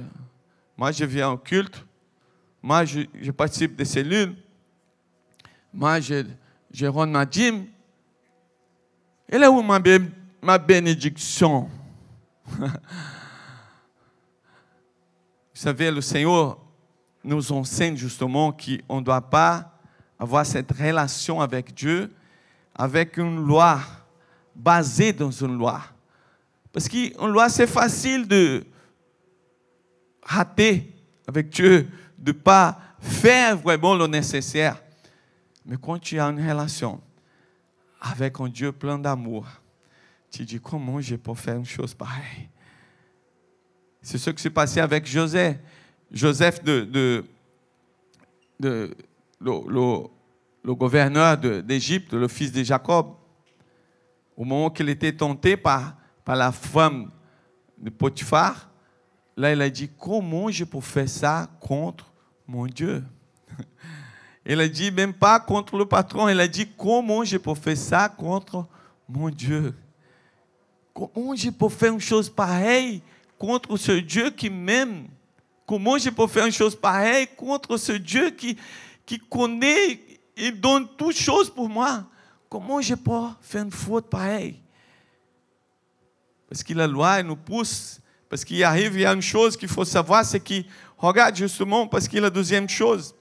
moi 0.77 0.91
je 0.93 1.05
viens 1.05 1.31
au 1.31 1.37
culte, 1.37 1.85
moi 2.63 2.85
je, 2.87 3.01
je 3.21 3.31
participe 3.31 3.77
des 3.77 3.85
cellules, 3.85 4.35
moi 5.73 6.01
je, 6.01 6.25
je 6.73 6.87
rends 6.87 7.07
ma 7.07 7.25
dîme. 7.27 7.67
Et 9.29 9.39
là 9.39 9.51
où 9.51 9.61
ma, 9.63 9.79
bé- 9.79 10.01
ma 10.41 10.57
bénédiction? 10.59 11.69
Vous 12.49 12.67
savez, 15.63 15.91
le 15.91 16.01
Seigneur 16.01 16.59
nous 17.25 17.53
enseigne 17.53 17.97
justement 17.97 18.53
qu'on 18.53 19.01
ne 19.01 19.05
doit 19.05 19.21
pas 19.23 19.76
avoir 20.19 20.45
cette 20.47 20.73
relation 20.73 21.41
avec 21.41 21.75
Dieu 21.75 22.11
avec 22.77 23.17
une 23.17 23.45
loi, 23.45 23.81
basée 24.55 25.13
dans 25.13 25.31
une 25.31 25.57
loi. 25.57 25.83
Parce 26.73 26.89
qu'une 26.89 27.29
loi, 27.29 27.49
c'est 27.49 27.67
facile 27.67 28.29
de 28.29 28.65
rater 30.23 30.93
avec 31.27 31.49
Dieu, 31.49 31.89
de 32.19 32.33
ne 32.33 32.37
pas 32.37 32.79
faire 33.01 33.57
vraiment 33.57 33.95
le 33.95 34.07
nécessaire. 34.07 34.83
Mais 35.65 35.77
quand 35.81 35.99
tu 35.99 36.21
as 36.21 36.27
une 36.27 36.47
relation 36.47 37.01
avec 38.01 38.39
un 38.41 38.49
Dieu 38.49 38.73
plein 38.73 38.99
d'amour, 38.99 39.47
tu 40.31 40.45
dis 40.45 40.61
comment 40.61 41.01
je 41.01 41.17
peux 41.17 41.35
faire 41.35 41.57
une 41.57 41.65
chose 41.65 41.95
pareille? 41.95 42.49
C'est 44.03 44.19
ce 44.19 44.31
qui 44.31 44.43
s'est 44.43 44.51
passé 44.51 44.81
avec 44.81 45.07
Joseph. 45.07 45.57
Joseph, 46.13 46.63
de, 46.63 46.83
de, 46.83 47.25
de- 48.61 48.95
le, 49.41 50.73
gouverneur 50.75 51.37
d'Égypte, 51.39 52.13
le 52.15 52.29
fils 52.29 52.53
de 52.53 52.63
Jacob, 52.63 53.15
au 54.37 54.45
moment 54.45 54.71
qu'il 54.71 54.89
était 54.89 55.13
tenté 55.13 55.57
par, 55.57 55.95
par 56.25 56.37
la 56.37 56.53
femme 56.53 57.11
de 57.79 57.91
Potiphar, 57.91 58.69
là 59.37 59.53
il 59.53 59.63
a 59.63 59.71
dit, 59.71 59.89
comment 59.99 60.51
je 60.51 60.65
peux 60.65 60.81
faire 60.81 61.09
ça 61.09 61.49
contre 61.61 62.13
mon 62.47 62.67
Dieu? 62.67 63.03
Il 64.49 64.61
a 64.61 64.69
dit, 64.69 64.93
même 64.93 65.13
pas 65.13 65.41
contre 65.41 65.77
le 65.77 65.87
patron, 65.87 66.29
il 66.29 66.39
a 66.39 66.47
dit, 66.47 66.69
comment 66.79 67.25
je 67.25 67.37
peux 67.37 67.57
faire 67.57 67.77
ça 67.77 68.09
contre 68.09 68.65
mon 69.09 69.29
Dieu? 69.29 69.75
Comment 70.95 71.35
je 71.35 71.51
peux 71.51 71.69
faire 71.69 71.93
une 71.93 72.01
chose 72.01 72.31
pareille 72.31 73.03
contre 73.37 73.77
ce 73.77 73.91
Dieu 73.91 74.31
qui 74.31 74.49
m'aime? 74.49 75.09
Comment 75.67 75.99
je 75.99 76.11
peux 76.11 76.29
faire 76.29 76.47
une 76.47 76.53
chose 76.53 76.77
pareille 76.77 77.27
contre 77.37 77.77
ce 77.77 77.91
Dieu 77.91 78.31
qui, 78.31 78.57
qui 79.07 79.19
connaît 79.19 80.01
et 80.37 80.51
donne 80.51 80.89
toutes 80.99 81.17
choses 81.17 81.49
pour 81.49 81.69
moi 81.69 82.05
Comment 82.49 82.81
je 82.81 82.95
peux 82.95 83.11
faire 83.41 83.65
une 83.65 83.73
faute 83.73 84.09
pareille? 84.09 84.61
Parce 86.49 86.63
que 86.63 86.73
la 86.75 86.87
loi 86.87 87.23
nous 87.23 87.37
pousse. 87.37 88.01
Parce 88.29 88.45
qu'il 88.45 88.63
arrive, 88.65 88.95
il 88.95 89.01
y 89.01 89.07
a 89.07 89.13
une 89.13 89.23
chose 89.23 89.57
qu'il 89.57 89.69
faut 89.69 89.85
savoir, 89.85 90.25
c'est 90.25 90.41
que, 90.41 90.63
regarde 90.99 91.37
justement, 91.37 91.87
parce 91.87 92.09
que 92.09 92.19
la 92.19 92.31
deuxième 92.31 92.69
chose, 92.69 93.15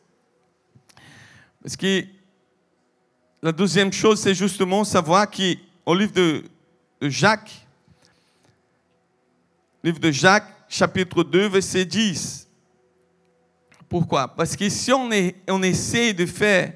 parce 1.62 1.76
que 1.76 2.04
la 3.42 3.52
deuxième 3.52 3.94
chose, 3.94 4.20
c'est 4.20 4.34
justement 4.34 4.84
savoir 4.84 5.30
qu'au 5.30 5.94
livre 5.94 6.12
de, 6.12 6.44
de 7.00 7.10
Jacques, 7.10 7.68
livre 9.84 10.00
de 10.00 10.12
Jacques, 10.12 10.52
chapitre 10.68 11.24
2, 11.24 11.50
verset 11.50 11.86
10. 11.86 12.45
Pourquoi? 13.98 14.28
Parce 14.28 14.58
que 14.58 14.68
si 14.68 14.92
on, 14.92 15.10
est, 15.10 15.38
essaie 15.64 16.12
de 16.12 16.26
faire 16.26 16.74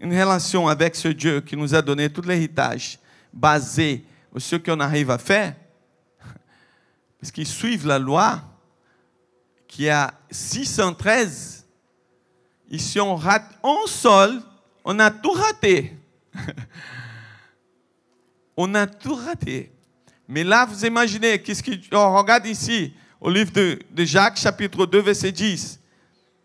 une 0.00 0.10
relation 0.10 0.66
avec 0.68 0.96
ce 0.96 1.08
Dieu 1.08 1.42
qui 1.42 1.54
nous 1.54 1.74
a 1.74 1.82
donné 1.82 2.08
tout 2.08 2.22
l'héritage 2.22 2.98
basé 3.30 4.02
sur 4.38 4.40
ce 4.40 4.56
qu'on 4.56 4.80
arrive 4.80 5.10
à 5.10 5.18
faire, 5.18 5.54
parce 7.20 7.30
qu'ils 7.30 7.46
suivent 7.46 7.86
la 7.86 7.98
loi 7.98 8.40
qui 9.68 9.86
a 9.90 10.14
613, 10.30 11.66
et 12.70 12.78
si 12.78 12.98
on 12.98 13.16
rate 13.16 13.50
un 13.62 13.86
seul, 13.86 14.40
on 14.82 14.98
a 14.98 15.10
tout 15.10 15.32
raté. 15.32 15.94
on 18.56 18.74
a 18.74 18.86
tout 18.86 19.14
raté. 19.14 19.70
Mais 20.26 20.42
là, 20.42 20.64
vous 20.64 20.86
imaginez, 20.86 21.38
qu'est-ce 21.38 21.62
que, 21.62 21.72
on 21.94 22.16
regarde 22.16 22.46
ici, 22.46 22.94
au 23.20 23.28
livre 23.28 23.52
de, 23.52 23.78
de 23.90 24.04
Jacques, 24.06 24.38
chapitre 24.38 24.86
2, 24.86 25.02
verset 25.02 25.32
10. 25.32 25.80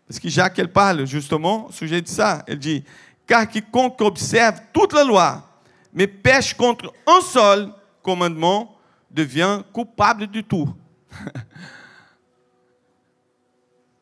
Parce 0.08 0.18
que 0.18 0.28
Jacques, 0.30 0.58
elle 0.58 0.72
parle 0.72 1.06
justement 1.06 1.66
au 1.66 1.72
sujet 1.72 2.00
de 2.00 2.08
ça. 2.08 2.42
Elle 2.46 2.58
dit, 2.58 2.82
car 3.26 3.46
quiconque 3.46 4.00
observe 4.00 4.58
toute 4.72 4.94
la 4.94 5.04
loi, 5.04 5.46
mais 5.92 6.06
pêche 6.06 6.54
contre 6.54 6.90
un 7.06 7.20
seul 7.20 7.70
commandement, 8.02 8.74
devient 9.10 9.62
coupable 9.70 10.26
du 10.26 10.42
tout. 10.42 10.74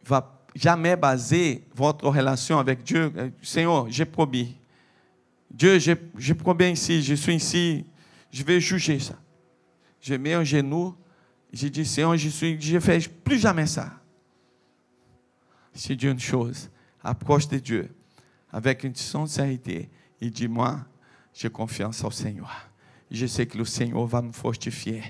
Va 0.04 0.40
jamais 0.54 0.94
baser 0.94 1.66
votre 1.74 2.06
relation 2.06 2.60
avec 2.60 2.84
Dieu. 2.84 3.12
Seigneur, 3.42 3.86
j'ai 3.90 4.04
promis. 4.04 4.56
Dieu, 5.50 5.80
j'ai 5.80 5.96
j'ai 6.16 6.34
promis 6.34 6.70
ici, 6.70 7.02
je 7.02 7.14
suis 7.14 7.34
ici, 7.34 7.84
je 8.30 8.44
vais 8.44 8.60
juger 8.60 9.00
ça. 9.00 9.14
Je 10.00 10.14
mets 10.14 10.34
un 10.34 10.44
genou, 10.44 10.94
j'ai 11.52 11.68
dit, 11.68 11.84
Seigneur, 11.84 12.16
je 12.16 12.28
suis, 12.28 12.60
je 12.60 12.78
fais 12.78 13.00
plus 13.24 13.40
jamais 13.40 13.66
ça. 13.66 13.90
C'est 15.76 16.02
une 16.02 16.18
chose, 16.18 16.70
approche 17.04 17.46
de 17.48 17.58
Dieu 17.58 17.94
avec 18.50 18.82
une 18.82 18.94
sincérité 18.94 19.90
et 20.22 20.30
dis-moi, 20.30 20.78
j'ai 21.34 21.50
confiance 21.50 22.02
au 22.02 22.10
Seigneur. 22.10 22.50
Je 23.10 23.26
sais 23.26 23.44
que 23.46 23.58
le 23.58 23.66
Seigneur 23.66 24.06
va 24.06 24.22
me 24.22 24.32
fortifier. 24.32 25.02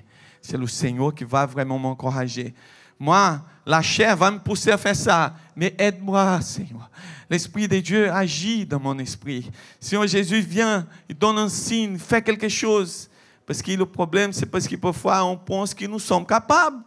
C'est 0.42 0.58
le 0.58 0.66
Seigneur 0.66 1.14
qui 1.14 1.22
va 1.22 1.46
vraiment 1.46 1.78
m'encourager. 1.78 2.52
Moi, 2.98 3.40
la 3.64 3.80
chair 3.80 4.16
va 4.16 4.32
me 4.32 4.40
pousser 4.40 4.72
à 4.72 4.76
faire 4.76 4.96
ça, 4.96 5.36
mais 5.54 5.72
aide-moi, 5.78 6.40
Seigneur. 6.40 6.90
L'Esprit 7.30 7.68
de 7.68 7.78
Dieu 7.78 8.10
agit 8.10 8.66
dans 8.66 8.80
mon 8.80 8.98
esprit. 8.98 9.48
Seigneur 9.78 10.08
Jésus 10.08 10.40
vient, 10.40 10.84
il 11.08 11.16
donne 11.16 11.38
un 11.38 11.48
signe, 11.48 11.96
fait 11.96 12.22
quelque 12.22 12.48
chose. 12.48 13.08
Parce 13.46 13.62
que 13.62 13.70
le 13.70 13.86
problème, 13.86 14.32
c'est 14.32 14.46
parce 14.46 14.66
que 14.66 14.74
parfois 14.74 15.24
on 15.24 15.36
pense 15.36 15.72
que 15.72 15.86
nous 15.86 16.00
sommes 16.00 16.26
capables. 16.26 16.82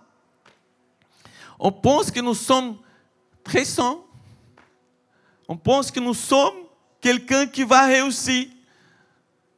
On 1.58 1.72
pense 1.72 2.12
que 2.12 2.20
nous 2.20 2.34
sommes 2.34 2.76
très 3.44 3.66
saints. 3.66 4.00
On 5.48 5.58
pense 5.58 5.90
que 5.92 6.00
nous 6.00 6.14
sommes 6.14 6.56
quelqu'un 7.02 7.48
qui 7.48 7.64
va 7.64 7.86
réussir. 7.88 8.48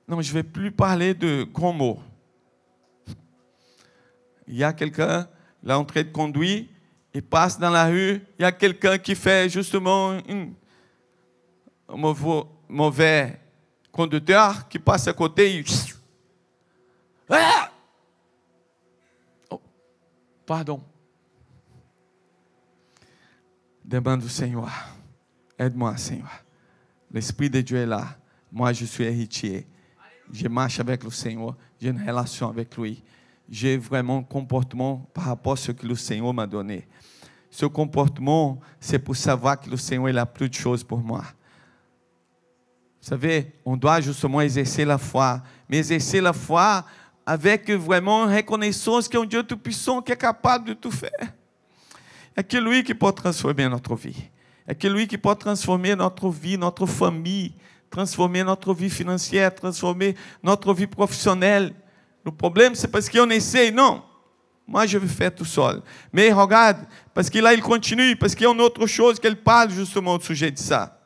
Non, 0.07 0.21
je 0.21 0.29
ne 0.29 0.33
vais 0.35 0.43
plus 0.43 0.71
parler 0.71 1.13
de 1.13 1.43
grands 1.43 1.73
mots. 1.73 1.99
Il 4.47 4.55
y 4.55 4.63
a 4.63 4.73
quelqu'un, 4.73 5.27
là, 5.63 5.77
en 5.79 5.85
train 5.85 6.03
de 6.03 6.09
conduire, 6.11 6.65
il 7.13 7.21
passe 7.21 7.57
dans 7.59 7.69
la 7.69 7.85
rue, 7.87 8.21
il 8.37 8.41
y 8.41 8.45
a 8.45 8.51
quelqu'un 8.51 8.97
qui 8.97 9.15
fait 9.15 9.49
justement 9.49 10.17
un 10.29 10.49
mauvais, 12.69 13.39
conducteur 13.91 14.67
qui 14.69 14.79
passe 14.79 15.07
à 15.07 15.13
côté. 15.13 15.57
il- 15.57 15.65
Ah! 17.29 17.69
Oh, 19.49 19.61
pardon. 20.45 20.81
Demande 23.91 24.23
au 24.23 24.29
Seigneur. 24.29 24.69
Aide-moi, 25.59 25.97
Seigneur. 25.97 26.31
L'Esprit 27.11 27.49
de 27.49 27.59
Dieu 27.59 27.75
est 27.75 27.85
là. 27.85 28.07
Moi, 28.49 28.71
je 28.71 28.85
suis 28.85 29.03
héritier. 29.03 29.67
Je 30.31 30.47
marche 30.47 30.79
avec 30.79 31.03
le 31.03 31.09
Seigneur. 31.09 31.57
J'ai 31.77 31.89
une 31.89 32.01
relation 32.01 32.47
avec 32.47 32.77
lui. 32.77 33.03
J'ai 33.49 33.75
vraiment 33.75 34.19
un 34.19 34.23
comportement 34.23 35.05
par 35.13 35.25
rapport 35.25 35.53
à 35.53 35.57
ce 35.57 35.73
que 35.73 35.85
le 35.85 35.95
Seigneur 35.95 36.33
m'a 36.33 36.47
donné. 36.47 36.87
Ce 37.49 37.65
comportement, 37.65 38.61
c'est 38.79 38.97
pour 38.97 39.17
savoir 39.17 39.59
que 39.59 39.69
le 39.69 39.75
Seigneur 39.75 40.07
il 40.07 40.17
a 40.17 40.25
plus 40.25 40.47
de 40.47 40.53
choses 40.53 40.85
pour 40.85 40.99
moi. 40.99 41.25
Vous 43.01 43.09
savez, 43.09 43.51
on 43.65 43.75
doit 43.75 43.99
justement 43.99 44.39
exercer 44.39 44.85
la 44.85 44.97
foi, 44.97 45.43
mais 45.67 45.79
exercer 45.79 46.21
la 46.21 46.31
foi 46.31 46.85
avec 47.25 47.69
vraiment 47.71 48.23
une 48.25 48.37
reconnaissance 48.37 49.09
qu'il 49.09 49.19
y 49.19 49.21
a 49.21 49.25
un 49.25 49.27
Dieu 49.27 49.43
tout-puissant 49.43 50.01
qui 50.01 50.13
est 50.13 50.17
capable 50.17 50.69
de 50.69 50.73
tout 50.75 50.91
faire. 50.91 51.33
É 52.35 52.43
que 52.43 52.57
lui 52.57 52.83
qui 52.83 52.93
peut 52.93 53.11
transformer 53.11 53.67
notre 53.67 53.95
vie. 53.95 54.29
É 54.65 54.73
que 54.73 54.87
lui 54.87 55.07
qui 55.07 55.17
peut 55.17 55.35
transformer 55.35 55.95
notre 55.95 56.29
vie, 56.29 56.57
notre 56.57 56.85
famille, 56.85 57.53
transformer 57.89 58.43
notre 58.43 58.73
vie 58.73 58.89
financière, 58.89 59.53
transformer 59.53 60.15
notre 60.41 60.73
vie 60.73 60.87
professionnelle. 60.87 61.73
Le 62.23 62.31
problème, 62.31 62.73
c'est 62.75 62.87
parce 62.87 63.09
qu'on 63.09 63.29
essaie, 63.29 63.71
non. 63.71 64.03
Moi, 64.65 64.85
je 64.85 64.97
vais 64.97 65.07
faire 65.07 65.35
tout 65.35 65.45
seul. 65.45 65.81
Mais 66.13 66.31
regarde, 66.31 66.77
parce 67.13 67.29
que 67.29 67.39
là, 67.39 67.53
il 67.53 67.61
continue, 67.61 68.15
parce 68.15 68.33
qu'il 68.33 68.45
y 68.45 68.47
a 68.47 68.53
une 68.53 68.61
autre 68.61 68.87
chose 68.87 69.19
qu'elle 69.19 69.35
parle 69.35 69.69
justement 69.71 70.13
au 70.13 70.19
sujet 70.19 70.49
de 70.49 70.57
ça. 70.57 70.97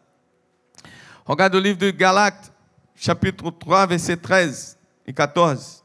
Regarde 1.25 1.55
o 1.55 1.59
livre 1.59 1.79
de 1.79 1.89
Galates, 1.89 2.53
chapitre 2.95 3.49
3, 3.49 3.87
verset 3.87 4.17
13 4.17 4.77
e 5.07 5.11
14. 5.11 5.83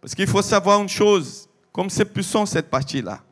Parce 0.00 0.14
qu'il 0.14 0.28
faut 0.28 0.42
savoir 0.42 0.80
une 0.80 0.88
chose, 0.88 1.48
comme 1.72 1.88
c'est 1.88 2.04
puissant 2.04 2.46
cette 2.46 2.68
partie-là. 2.68 3.22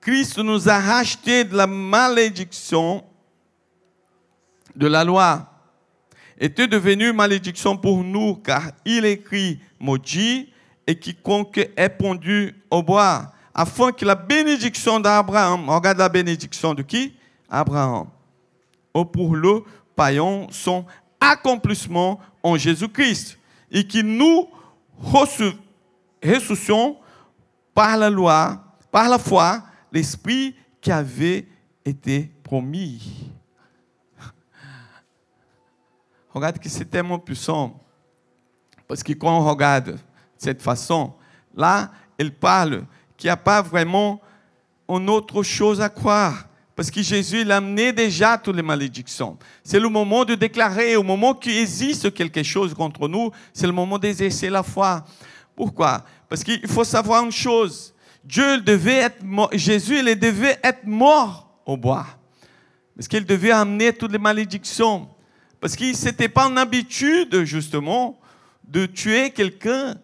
Christ 0.00 0.38
nous 0.38 0.68
a 0.68 0.78
rachetés 0.78 1.44
de 1.44 1.54
la 1.54 1.66
malédiction 1.66 3.04
de 4.74 4.86
la 4.86 5.04
loi. 5.04 5.46
Était 6.38 6.68
devenu 6.68 7.12
malédiction 7.12 7.76
pour 7.76 8.02
nous, 8.02 8.36
car 8.36 8.70
il 8.86 9.04
écrit 9.04 9.60
maudit 9.78 10.50
et 10.86 10.98
quiconque 10.98 11.58
est 11.76 11.88
pondu 11.90 12.54
au 12.70 12.82
bois, 12.82 13.32
afin 13.52 13.92
que 13.92 14.06
la 14.06 14.14
bénédiction 14.14 14.98
d'Abraham, 15.00 15.68
regarde 15.68 15.98
la 15.98 16.08
bénédiction 16.08 16.72
de 16.72 16.82
qui? 16.82 17.14
Abraham. 17.48 18.06
Ou 18.94 19.04
pour 19.04 19.36
le 19.36 19.64
païen, 19.94 20.46
son 20.50 20.86
accomplissement 21.20 22.18
en 22.42 22.56
Jésus-Christ. 22.56 23.39
Et 23.70 23.86
que 23.86 24.02
nous 24.02 24.48
ressuscions 26.22 26.98
par 27.74 27.96
la 27.96 28.10
loi, 28.10 28.62
par 28.90 29.08
la 29.08 29.18
foi, 29.18 29.62
l'esprit 29.92 30.54
qui 30.80 30.90
avait 30.90 31.46
été 31.84 32.30
promis. 32.42 33.30
Regarde 36.34 36.58
que 36.58 36.68
c'est 36.68 36.84
tellement 36.84 37.18
puissant. 37.18 37.80
Parce 38.86 39.02
que 39.02 39.12
quand 39.12 39.38
on 39.38 39.48
regarde 39.48 39.92
de 39.92 39.98
cette 40.36 40.62
façon, 40.62 41.14
là, 41.54 41.90
il 42.18 42.34
parle 42.34 42.84
qu'il 43.16 43.28
n'y 43.28 43.32
a 43.32 43.36
pas 43.36 43.62
vraiment 43.62 44.20
une 44.88 45.08
autre 45.08 45.42
chose 45.42 45.80
à 45.80 45.88
croire. 45.88 46.46
Parce 46.80 46.90
que 46.90 47.02
Jésus, 47.02 47.42
il 47.42 47.52
a 47.52 47.58
amené 47.58 47.92
déjà 47.92 48.38
toutes 48.38 48.56
les 48.56 48.62
malédictions. 48.62 49.36
C'est 49.62 49.78
le 49.78 49.90
moment 49.90 50.24
de 50.24 50.34
déclarer, 50.34 50.96
au 50.96 51.02
moment 51.02 51.34
qu'il 51.34 51.58
existe 51.58 52.14
quelque 52.14 52.42
chose 52.42 52.72
contre 52.72 53.06
nous, 53.06 53.30
c'est 53.52 53.66
le 53.66 53.72
moment 53.74 53.98
d'exercer 53.98 54.48
la 54.48 54.62
foi. 54.62 55.04
Pourquoi? 55.54 56.02
Parce 56.26 56.42
qu'il 56.42 56.66
faut 56.66 56.84
savoir 56.84 57.22
une 57.22 57.32
chose. 57.32 57.92
Dieu 58.24 58.62
devait 58.62 58.94
être 58.94 59.18
Jésus, 59.52 59.98
il 59.98 60.18
devait 60.18 60.58
être 60.64 60.86
mort 60.86 61.50
au 61.66 61.76
bois. 61.76 62.06
Parce 62.96 63.08
qu'il 63.08 63.26
devait 63.26 63.50
amener 63.50 63.92
toutes 63.92 64.12
les 64.12 64.18
malédictions. 64.18 65.06
Parce 65.60 65.74
ce 65.74 66.04
n'était 66.06 66.30
pas 66.30 66.46
une 66.46 66.56
habitude, 66.56 67.44
justement, 67.44 68.18
de 68.66 68.86
tuer 68.86 69.32
quelqu'un 69.32 69.96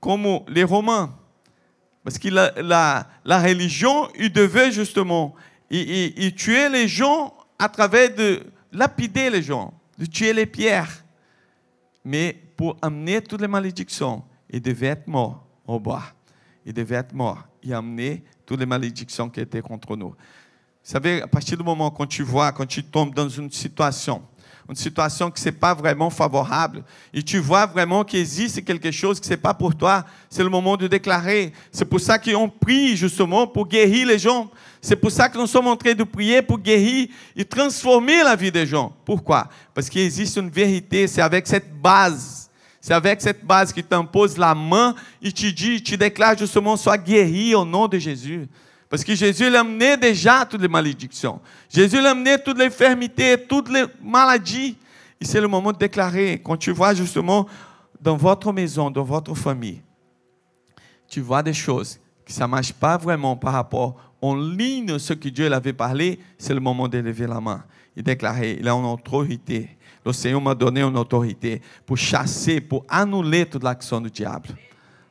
comme 0.00 0.40
les 0.48 0.64
Romains. 0.64 1.14
Parce 2.02 2.16
que 2.16 2.28
la, 2.30 3.06
la 3.26 3.42
religion, 3.42 4.08
il 4.18 4.32
devait 4.32 4.72
justement 4.72 5.34
il, 5.72 6.34
tuer 6.34 6.68
les 6.68 6.86
gens 6.86 7.34
à 7.58 7.68
travers 7.68 8.14
de 8.14 8.42
lapider 8.72 9.30
les 9.30 9.42
gens, 9.42 9.72
de 9.98 10.06
tuer 10.06 10.32
les 10.32 10.46
pierres. 10.46 11.04
Mais 12.04 12.36
pour 12.56 12.76
amener 12.82 13.22
toutes 13.22 13.40
les 13.40 13.48
malédictions, 13.48 14.22
il 14.50 14.60
devait 14.60 14.88
être 14.88 15.06
mort 15.06 15.46
au 15.66 15.80
bois. 15.80 16.04
Il 16.66 16.74
devait 16.74 16.96
être 16.96 17.14
mort. 17.14 17.46
Il 17.62 17.72
amener 17.72 18.22
toutes 18.44 18.60
les 18.60 18.66
malédictions 18.66 19.30
qui 19.30 19.40
étaient 19.40 19.62
contre 19.62 19.96
nous. 19.96 20.10
Vous 20.10 20.90
savez, 20.90 21.22
à 21.22 21.28
partir 21.28 21.56
du 21.56 21.64
moment 21.64 21.90
quand 21.90 22.06
tu 22.06 22.22
vois, 22.22 22.52
quand 22.52 22.66
tu 22.66 22.82
tombes 22.82 23.14
dans 23.14 23.28
une 23.28 23.50
situation, 23.50 24.22
une 24.68 24.76
situation 24.76 25.30
qui 25.30 25.44
n'est 25.44 25.52
pas 25.52 25.74
vraiment 25.74 26.08
favorable, 26.10 26.82
et 27.12 27.22
tu 27.22 27.38
vois 27.38 27.66
vraiment 27.66 28.04
qu'il 28.04 28.20
existe 28.20 28.64
quelque 28.64 28.90
chose 28.90 29.20
qui 29.20 29.28
n'est 29.28 29.36
pas 29.36 29.54
pour 29.54 29.74
toi, 29.74 30.04
c'est 30.30 30.42
le 30.42 30.48
moment 30.48 30.76
de 30.76 30.86
déclarer. 30.86 31.52
C'est 31.70 31.84
pour 31.84 32.00
ça 32.00 32.18
qu'on 32.18 32.48
prie 32.48 32.96
justement 32.96 33.46
pour 33.46 33.66
guérir 33.66 34.06
les 34.06 34.18
gens. 34.18 34.50
C'est 34.80 34.96
pour 34.96 35.10
ça 35.10 35.28
que 35.28 35.38
nous 35.38 35.46
sommes 35.46 35.66
en 35.66 35.76
train 35.76 35.94
de 35.94 36.04
prier 36.04 36.42
pour 36.42 36.58
guérir 36.58 37.08
et 37.36 37.44
transformer 37.44 38.22
la 38.22 38.34
vie 38.34 38.50
des 38.50 38.66
gens. 38.66 38.92
Pourquoi? 39.04 39.48
Parce 39.74 39.88
qu'il 39.88 40.02
existe 40.02 40.36
une 40.36 40.50
vérité, 40.50 41.06
c'est 41.06 41.22
avec 41.22 41.46
cette 41.46 41.72
base. 41.80 42.50
C'est 42.80 42.94
avec 42.94 43.20
cette 43.20 43.44
base 43.44 43.72
qui 43.72 43.84
t'impose 43.84 44.36
la 44.36 44.56
main 44.56 44.96
et 45.22 45.30
te 45.30 45.46
dit, 45.46 45.80
tu 45.82 45.96
déclares 45.96 46.36
justement, 46.36 46.76
sois 46.76 46.98
guéri 46.98 47.54
au 47.54 47.64
nom 47.64 47.86
de 47.86 47.96
Jésus. 47.96 48.48
Parce 48.92 49.04
que 49.04 49.14
Jésus 49.14 49.48
l'a 49.48 49.60
amené 49.60 49.96
déjà 49.96 50.44
toutes 50.44 50.60
les 50.60 50.68
malédictions. 50.68 51.40
Jésus 51.70 51.98
l'a 51.98 52.10
amené 52.10 52.36
toutes 52.44 52.58
les 52.58 52.66
infirmités, 52.66 53.42
toutes 53.48 53.70
les 53.70 53.84
maladies. 54.02 54.76
Et 55.18 55.24
c'est 55.24 55.40
le 55.40 55.48
moment 55.48 55.72
de 55.72 55.78
déclarer. 55.78 56.42
Quand 56.44 56.58
tu 56.58 56.72
vois 56.72 56.92
justement 56.92 57.48
dans 57.98 58.18
votre 58.18 58.52
maison, 58.52 58.90
dans 58.90 59.02
votre 59.02 59.34
famille, 59.34 59.80
tu 61.08 61.22
vois 61.22 61.42
des 61.42 61.54
choses 61.54 61.98
qui 62.26 62.38
ne 62.38 62.44
marchent 62.44 62.74
pas 62.74 62.98
vraiment 62.98 63.34
par 63.34 63.54
rapport 63.54 63.96
en 64.20 64.36
ligne 64.36 64.98
ce 64.98 65.14
que 65.14 65.30
Dieu 65.30 65.50
avait 65.50 65.72
parlé, 65.72 66.20
c'est 66.36 66.52
le 66.52 66.60
moment 66.60 66.86
d'élever 66.86 67.26
la 67.26 67.40
main 67.40 67.64
et 67.96 68.02
déclarer, 68.02 68.58
il 68.60 68.68
a 68.68 68.74
une 68.74 68.84
autorité. 68.84 69.70
Le 70.04 70.12
Seigneur 70.12 70.42
m'a 70.42 70.54
donné 70.54 70.82
une 70.82 70.98
autorité 70.98 71.62
pour 71.86 71.96
chasser, 71.96 72.60
pour 72.60 72.84
annuler 72.90 73.46
toute 73.46 73.64
l'action 73.64 74.02
du 74.02 74.10
diable. 74.10 74.50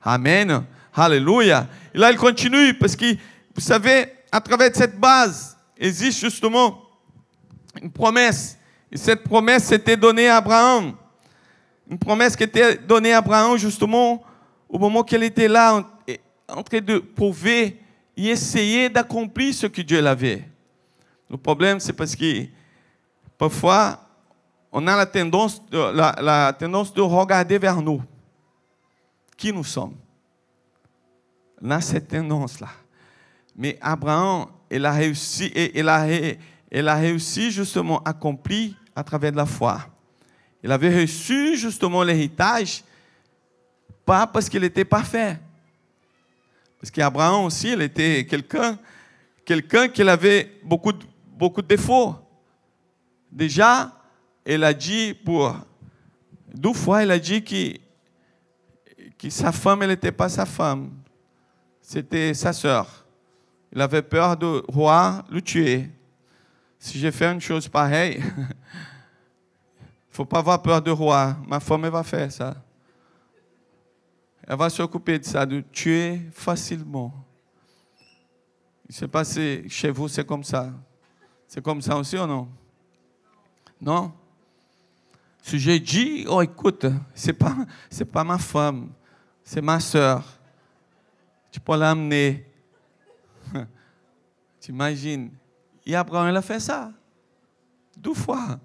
Amen. 0.04 0.66
Alléluia. 0.94 1.68
Et 1.94 1.98
là, 1.98 2.12
il 2.12 2.18
continue 2.18 2.74
parce 2.74 2.96
que 2.96 3.06
vous 3.56 3.62
savez, 3.62 4.06
à 4.32 4.40
travers 4.40 4.76
cette 4.76 5.00
base, 5.00 5.58
existe 5.78 6.20
justement 6.20 6.82
une 7.82 7.92
promesse. 7.92 8.58
Et 8.92 8.98
cette 8.98 9.24
promesse 9.24 9.72
était 9.72 9.98
donnée 9.98 10.28
à 10.28 10.38
Abraham. 10.38 10.94
Une 11.90 11.98
promesse 11.98 12.36
qui 12.36 12.44
était 12.44 12.78
donnée 12.78 13.14
à 13.14 13.18
Abraham 13.18 13.58
justement 13.58 14.24
au 14.70 14.80
moment 14.80 15.04
qu'il 15.04 15.24
était 15.24 15.48
là 15.48 15.84
en, 16.48 16.64
train 16.64 16.80
de 16.80 17.00
prouver 17.00 17.80
et 18.16 18.28
essayer 18.28 18.90
d'accomplir 18.90 19.54
ce 19.54 19.68
que 19.68 19.82
Dieu 19.82 20.02
l'avait. 20.02 20.48
Le 21.30 21.38
problème, 21.38 21.80
c'est 21.80 21.94
parce 21.94 22.16
que 22.16 22.46
parfois, 23.38 24.00
on 24.72 24.86
a 24.88 24.96
la 24.96 25.06
tendance, 25.06 25.62
de, 25.70 25.78
la, 25.78 26.16
la 26.22 26.54
tendance 26.54 26.94
de 26.94 27.02
regarder 27.02 27.58
vers 27.58 27.82
nous. 27.82 28.02
Qui 29.36 29.52
nous 29.52 29.64
sommes 29.64 29.96
On 31.62 31.72
a 31.72 31.82
cette 31.82 32.10
tendance-là. 32.10 32.70
Mais 33.56 33.78
Abraham, 33.82 34.48
il 34.70 34.86
a 34.86 34.92
réussi, 34.92 35.52
a, 35.56 36.08
il 36.72 36.88
a 36.88 36.96
réussi 36.96 37.52
justement 37.52 38.02
à 38.04 38.12
accomplir 38.12 38.74
à 38.96 39.04
travers 39.04 39.34
la 39.34 39.46
foi. 39.46 39.82
Il 40.64 40.72
avait 40.72 41.02
reçu 41.02 41.58
justement 41.58 42.04
l'héritage, 42.04 42.84
pas 44.06 44.28
parce 44.28 44.48
qu'il 44.48 44.64
était 44.64 44.86
parfait. 44.86 45.40
Parce 46.80 46.92
qu'Abraham 46.92 47.46
aussi, 47.46 47.72
il 47.72 47.82
était 47.82 48.26
quelqu'un 48.26 48.78
quelqu'un 49.46 49.88
qui 49.88 50.02
avait 50.02 50.60
beaucoup 50.64 50.94
beaucoup 51.38 51.62
de 51.62 51.68
défauts. 51.68 52.16
Déjà, 53.32 53.92
il 54.46 54.64
a 54.64 54.74
dit 54.74 55.14
pour 55.14 55.56
deux 56.54 56.74
fois, 56.74 57.04
il 57.04 57.12
a 57.12 57.20
dit 57.20 57.44
que, 57.44 57.78
que 59.18 59.30
sa 59.30 59.52
femme, 59.52 59.84
elle 59.84 59.90
n'était 59.90 60.12
pas 60.12 60.30
sa 60.30 60.46
femme, 60.46 60.92
c'était 61.82 62.34
sa 62.34 62.54
sœur. 62.54 63.01
Il 63.72 63.80
avait 63.80 64.02
peur 64.02 64.36
du 64.36 64.46
roi 64.68 65.24
le 65.30 65.42
tuer. 65.42 65.90
Si 66.78 67.00
j'ai 67.00 67.12
fait 67.12 67.32
une 67.32 67.40
chose 67.40 67.68
pareille, 67.68 68.18
il 68.20 68.26
ne 68.40 68.46
faut 70.10 70.26
pas 70.26 70.40
avoir 70.40 70.62
peur 70.62 70.82
du 70.82 70.92
roi. 70.92 71.38
Ma 71.48 71.60
femme 71.60 71.88
va 71.88 72.04
faire 72.04 72.32
ça. 72.32 72.56
Elle 74.48 74.58
va 74.58 74.70
s'occuper 74.70 75.20
de 75.20 75.26
ça, 75.26 75.46
de 75.46 75.62
tuer 75.72 76.22
facilement. 76.34 77.14
Je 78.90 78.96
ne 78.96 79.00
sais 79.00 79.08
pas 79.08 79.24
si 79.24 79.70
chez 79.70 79.90
vous 79.90 80.10
c'est 80.10 80.26
comme 80.26 80.44
ça. 80.44 80.70
C'est 81.48 81.64
comme 81.64 81.82
ça 81.82 81.96
aussi 81.96 82.18
ou 82.18 82.26
non? 82.26 82.50
Non? 83.80 84.12
Si 85.42 85.60
j'ai 85.60 85.80
dit, 85.80 86.26
oh 86.28 86.42
écoute, 86.42 86.86
ce 87.16 87.28
n'est 87.28 87.34
pas, 87.34 87.56
pas 88.12 88.24
ma 88.24 88.38
femme, 88.38 88.90
c'est 89.44 89.62
ma 89.62 89.80
soeur. 89.80 90.24
Tu 91.52 91.60
peux 91.60 91.78
l'amener 91.78 92.51
tu 94.62 94.72
imagines 94.72 95.32
Et 95.86 95.96
Abraham, 95.96 96.30
il 96.30 96.38
a 96.38 96.42
fait 96.42 96.60
ça. 96.60 96.92
Deux 97.98 98.14
fois. 98.14 98.60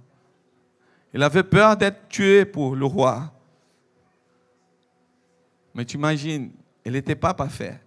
Il 1.13 1.23
avait 1.23 1.43
peur 1.43 1.77
d'être 1.77 2.09
tué 2.09 2.45
pour 2.45 2.77
le 2.77 2.85
roi. 2.85 3.33
Mais 5.75 5.85
tu 5.85 5.97
imagines, 5.97 6.53
il 6.85 6.93
n'était 6.93 7.15
pas 7.15 7.35
parfait. 7.35 7.81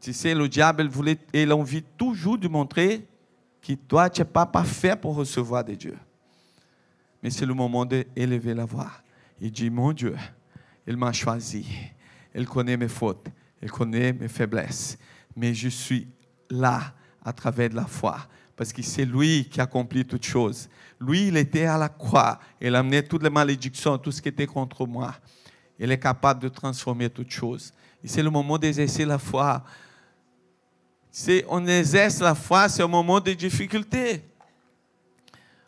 Tu 0.00 0.12
sais, 0.12 0.34
le 0.34 0.48
diable, 0.48 0.82
il, 0.82 0.88
voulait, 0.88 1.18
il 1.32 1.50
a 1.50 1.56
envie 1.56 1.82
toujours 1.82 2.38
de 2.38 2.48
montrer 2.48 3.06
que 3.60 3.74
toi, 3.74 4.08
tu 4.08 4.22
n'es 4.22 4.24
pas 4.24 4.46
parfait 4.46 4.96
pour 4.96 5.14
recevoir 5.14 5.62
de 5.62 5.74
Dieu. 5.74 5.98
Mais 7.22 7.28
c'est 7.28 7.44
le 7.44 7.52
moment 7.52 7.84
d'élever 7.84 8.54
la 8.54 8.64
voix. 8.64 8.90
Il 9.40 9.52
dit, 9.52 9.68
mon 9.68 9.92
Dieu, 9.92 10.16
il 10.86 10.96
m'a 10.96 11.12
choisi. 11.12 11.66
Il 12.34 12.46
connaît 12.46 12.78
mes 12.78 12.88
fautes. 12.88 13.26
Il 13.62 13.70
connaît 13.70 14.14
mes 14.14 14.28
faiblesses 14.28 14.96
mais 15.36 15.54
je 15.54 15.68
suis 15.68 16.06
là 16.50 16.92
à 17.24 17.32
travers 17.32 17.72
la 17.72 17.86
foi. 17.86 18.18
Parce 18.56 18.72
que 18.72 18.82
c'est 18.82 19.04
lui 19.04 19.48
qui 19.50 19.60
accomplit 19.60 20.04
toutes 20.04 20.26
choses. 20.26 20.68
Lui, 21.00 21.28
il 21.28 21.36
était 21.36 21.64
à 21.64 21.78
la 21.78 21.88
croix. 21.88 22.38
Il 22.60 22.74
amenait 22.74 23.02
toutes 23.02 23.22
les 23.22 23.30
malédictions, 23.30 23.96
tout 23.96 24.12
ce 24.12 24.20
qui 24.20 24.28
était 24.28 24.46
contre 24.46 24.86
moi. 24.86 25.14
Il 25.78 25.90
est 25.90 25.98
capable 25.98 26.40
de 26.40 26.48
transformer 26.48 27.08
toutes 27.08 27.30
choses. 27.30 27.72
Et 28.04 28.08
c'est 28.08 28.22
le 28.22 28.28
moment 28.28 28.58
d'exercer 28.58 29.06
la 29.06 29.18
foi. 29.18 29.62
C'est, 31.10 31.44
on 31.48 31.66
exerce 31.66 32.20
la 32.20 32.34
foi, 32.34 32.68
c'est 32.68 32.82
un 32.82 32.88
moment 32.88 33.18
de 33.18 33.32
difficulté. 33.32 34.22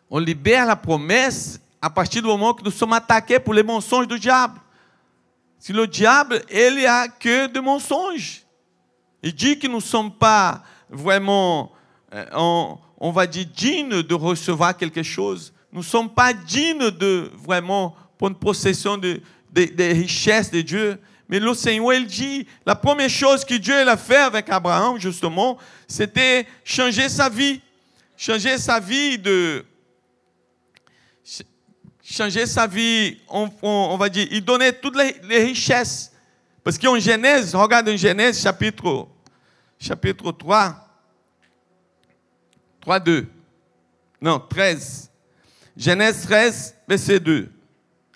On 0.09 0.19
libère 0.19 0.65
la 0.65 0.75
promesse 0.75 1.59
à 1.81 1.89
partir 1.89 2.21
du 2.21 2.27
moment 2.27 2.53
que 2.53 2.63
nous 2.63 2.71
sommes 2.71 2.93
attaqués 2.93 3.39
pour 3.39 3.53
les 3.53 3.63
mensonges 3.63 4.07
du 4.07 4.19
diable. 4.19 4.59
Si 5.57 5.73
le 5.73 5.87
diable, 5.87 6.43
il 6.51 6.85
a 6.85 7.07
que 7.07 7.47
de 7.47 7.59
mensonges. 7.59 8.43
Il 9.23 9.33
dit 9.33 9.57
que 9.57 9.67
nous 9.67 9.77
ne 9.77 9.81
sommes 9.81 10.13
pas 10.13 10.61
vraiment, 10.93 11.71
euh, 12.13 12.25
on, 12.33 12.77
on 12.97 13.11
va 13.11 13.27
dire, 13.27 13.45
dignes 13.45 14.01
de 14.01 14.13
recevoir 14.13 14.77
quelque 14.77 15.03
chose. 15.03 15.53
Nous 15.71 15.79
ne 15.79 15.85
sommes 15.85 16.09
pas 16.09 16.33
dignes 16.33 16.91
de 16.91 17.29
vraiment 17.35 17.95
une 18.27 18.35
possession 18.35 18.97
de, 18.97 19.21
des 19.51 19.67
de 19.67 19.83
richesses 19.83 20.51
de 20.51 20.61
Dieu. 20.61 20.99
Mais 21.27 21.39
le 21.39 21.53
Seigneur, 21.53 21.93
il 21.93 22.05
dit, 22.05 22.45
la 22.65 22.75
première 22.75 23.09
chose 23.09 23.43
que 23.45 23.55
Dieu 23.55 23.87
a 23.87 23.97
fait 23.97 24.17
avec 24.17 24.49
Abraham, 24.49 24.99
justement, 24.99 25.57
c'était 25.87 26.45
changer 26.63 27.09
sa 27.09 27.29
vie. 27.29 27.61
Changer 28.17 28.57
sa 28.57 28.79
vie 28.79 29.17
de... 29.17 29.65
Changer 32.03 32.45
sa 32.45 32.67
vie, 32.67 33.17
on, 33.29 33.49
on, 33.61 33.89
on 33.91 33.97
va 33.97 34.09
dire, 34.09 34.27
il 34.29 34.43
donnait 34.43 34.73
toutes 34.73 34.97
les, 34.97 35.15
les 35.23 35.43
richesses. 35.45 36.11
Parce 36.63 36.77
qu'en 36.77 36.99
Genèse, 36.99 37.55
regarde 37.55 37.89
en 37.89 37.97
Genèse 37.97 38.41
chapitre, 38.41 39.07
chapitre 39.79 40.31
3, 40.31 40.82
3, 42.83 42.99
2. 42.99 43.27
Non, 44.21 44.39
13. 44.49 45.09
Genèse 45.77 46.23
13, 46.23 46.75
verset 46.87 47.19
2. 47.19 47.49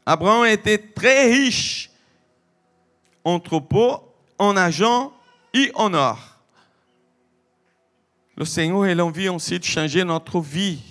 Abraham 0.06 0.45
était 0.45 0.77
très 0.77 1.32
riche 1.32 1.89
en 3.23 3.39
troupeaux, 3.39 4.13
en 4.38 4.58
argent 4.58 5.13
et 5.53 5.71
en 5.73 5.93
or. 5.93 6.19
Le 8.36 8.43
Seigneur 8.43 8.84
a 8.84 9.03
envie 9.03 9.30
aussi 9.30 9.58
de 9.58 9.63
changer 9.63 10.03
notre 10.03 10.41
vie. 10.41 10.82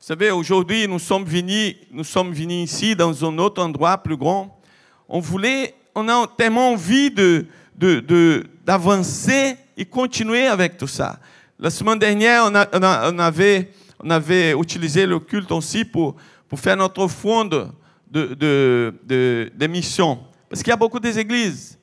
Vous 0.00 0.06
savez, 0.06 0.32
aujourd'hui, 0.32 0.88
nous 0.88 0.98
sommes 0.98 1.24
venus, 1.24 1.76
nous 1.92 2.04
sommes 2.04 2.32
venus 2.32 2.70
ici 2.70 2.96
dans 2.96 3.24
un 3.24 3.38
autre 3.38 3.62
endroit 3.62 3.96
plus 3.98 4.16
grand. 4.16 4.60
On 5.08 5.20
voulait, 5.20 5.72
on 5.94 6.08
a 6.08 6.26
tellement 6.36 6.72
envie 6.72 7.12
de, 7.12 7.46
de, 7.76 8.00
de, 8.00 8.44
d'avancer 8.64 9.56
et 9.76 9.84
continuer 9.84 10.48
avec 10.48 10.76
tout 10.76 10.88
ça. 10.88 11.20
La 11.58 11.70
semaine 11.70 11.98
dernière, 11.98 12.44
on, 12.44 13.18
avait, 13.18 14.52
utilisé 14.52 15.06
le 15.06 15.18
culte 15.18 15.50
aussi 15.50 15.86
pour, 15.86 16.14
faire 16.54 16.76
notre 16.76 17.08
fond 17.08 17.46
de, 17.46 17.66
de, 18.10 19.66
mission. 19.66 20.18
Parce 20.50 20.62
qu'il 20.62 20.70
y 20.70 20.74
a 20.74 20.76
beaucoup 20.76 21.00
des 21.00 21.18
églises. 21.18 21.78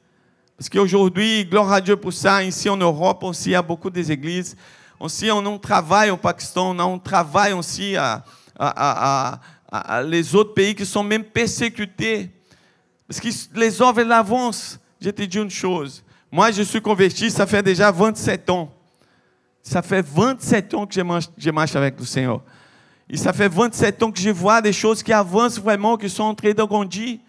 Parce 0.56 0.70
qu'aujourd'hui, 0.70 1.46
gloire 1.46 1.72
à 1.72 1.82
Dieu 1.82 1.96
pour 1.96 2.14
ça, 2.14 2.44
ici 2.44 2.70
en 2.70 2.78
Europe 2.78 3.24
aussi, 3.24 3.50
il 3.50 3.54
y 3.54 3.56
a 3.56 3.64
beaucoup 3.64 3.90
des 3.90 4.12
églises. 4.12 4.56
Aussi, 5.00 5.32
on, 5.32 5.58
travaille 5.58 6.12
au 6.12 6.18
Pakistan, 6.18 6.78
on 6.80 7.00
travaille 7.00 7.54
aussi 7.54 7.96
à, 7.98 8.24
à, 8.60 10.04
les 10.04 10.36
autres 10.36 10.54
pays 10.54 10.76
qui 10.76 10.86
sont 10.86 11.04
même 11.04 11.24
persécutés. 11.24 12.30
Parce 13.08 13.20
que 13.20 13.60
les 13.60 13.82
œuvres 13.82 14.04
l'avancent. 14.04 14.80
Je 15.02 15.10
te 15.10 15.24
dis 15.24 15.38
une 15.38 15.50
chose. 15.50 16.04
Moi, 16.32 16.52
je 16.52 16.62
suis 16.62 16.80
converti, 16.80 17.32
ça 17.32 17.48
fait 17.48 17.64
déjà 17.64 17.92
27 17.92 18.50
ans. 18.52 18.72
Ça 19.64 19.82
fait 19.82 20.06
27 20.06 20.74
ans 20.74 20.86
que 20.86 20.94
je 20.94 21.50
marche, 21.52 21.76
avec 21.76 21.98
le 21.98 22.06
Seigneur. 22.06 22.42
Et 23.10 23.16
ça 23.16 23.32
fait 23.32 23.48
27 23.48 24.04
ans 24.04 24.12
que 24.12 24.20
je 24.20 24.30
vois 24.30 24.62
des 24.62 24.74
choses 24.74 25.02
qui 25.02 25.14
avancent 25.14 25.58
vraiment, 25.58 25.96
qui 25.96 26.10
sont 26.10 26.24
en 26.24 26.36
train 26.36 26.52
de 26.52 26.64
grandir. 26.64 27.20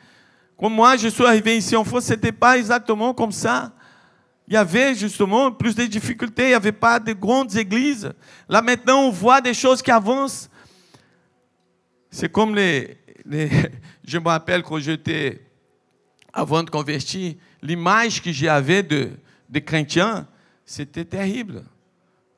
Comme 0.58 0.74
moi, 0.74 0.96
je 0.96 1.08
suis 1.08 1.24
arrivé 1.24 1.56
ici 1.56 1.76
en 1.76 1.84
France, 1.84 2.06
ce 2.06 2.14
n'était 2.14 2.32
pas 2.32 2.58
exactement 2.58 3.14
comme 3.14 3.32
ça. 3.32 3.72
Il 4.48 4.54
y 4.54 4.56
avait 4.56 4.94
justement 4.94 5.52
plus 5.52 5.74
de 5.74 5.84
difficultés, 5.84 6.44
il 6.44 6.48
n'y 6.48 6.54
avait 6.54 6.72
pas 6.72 6.98
de 6.98 7.12
grandes 7.12 7.56
églises. 7.56 8.12
Là 8.48 8.60
maintenant, 8.60 9.02
on 9.04 9.10
voit 9.10 9.40
des 9.40 9.54
choses 9.54 9.80
qui 9.80 9.90
avancent. 9.90 10.50
C'est 12.10 12.30
comme 12.30 12.54
les, 12.54 12.98
Je 14.04 14.18
me 14.18 14.28
rappelle 14.28 14.62
quand 14.62 14.78
j'étais, 14.78 15.40
avant 16.32 16.62
de 16.62 16.70
convertir, 16.70 17.34
l'image 17.62 18.20
que 18.20 18.32
j'avais 18.32 18.82
de, 18.82 19.10
de 19.48 19.58
chrétien, 19.60 20.26
c'était 20.66 21.04
terrible. 21.04 21.64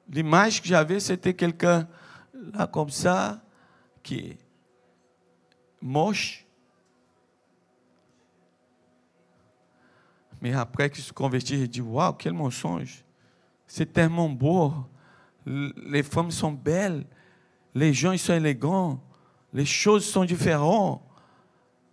L'image 0.08 0.62
que 0.62 0.68
j'avais, 0.68 1.00
c'était 1.00 1.34
quelqu'un 1.34 1.88
là 2.52 2.66
comme 2.66 2.90
ça, 2.90 3.40
qui 4.02 4.18
est 4.18 4.38
moche, 5.80 6.46
Mais 10.40 10.52
après 10.52 10.90
que 10.90 10.96
je 10.96 11.02
suis 11.02 11.12
converti, 11.12 11.58
j'ai 11.58 11.68
dit 11.68 11.80
Waouh, 11.80 12.12
quel 12.14 12.32
mensonge! 12.32 13.04
C'est 13.66 13.92
tellement 13.92 14.28
beau. 14.28 14.72
Les 15.44 16.02
femmes 16.02 16.30
sont 16.30 16.52
belles. 16.52 17.04
Les 17.74 17.92
gens 17.92 18.16
sont 18.16 18.34
élégants. 18.34 19.00
Les 19.52 19.64
choses 19.64 20.04
sont 20.04 20.24
différentes. 20.24 21.02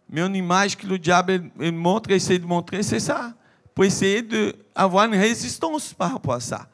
Mais 0.10 0.22
une 0.22 0.36
image 0.36 0.78
que 0.78 0.86
le 0.86 1.00
diable 1.00 1.50
montre, 1.58 2.12
essaie 2.12 2.38
de 2.38 2.46
montrer, 2.46 2.84
c'est 2.84 3.00
ça. 3.00 3.34
Pour 3.74 3.86
essayer 3.86 4.22
d'avoir 4.22 5.06
une 5.06 5.16
résistance 5.16 5.94
par 5.94 6.14
rapport 6.14 6.36
à 6.36 6.40
ça. 6.40 6.68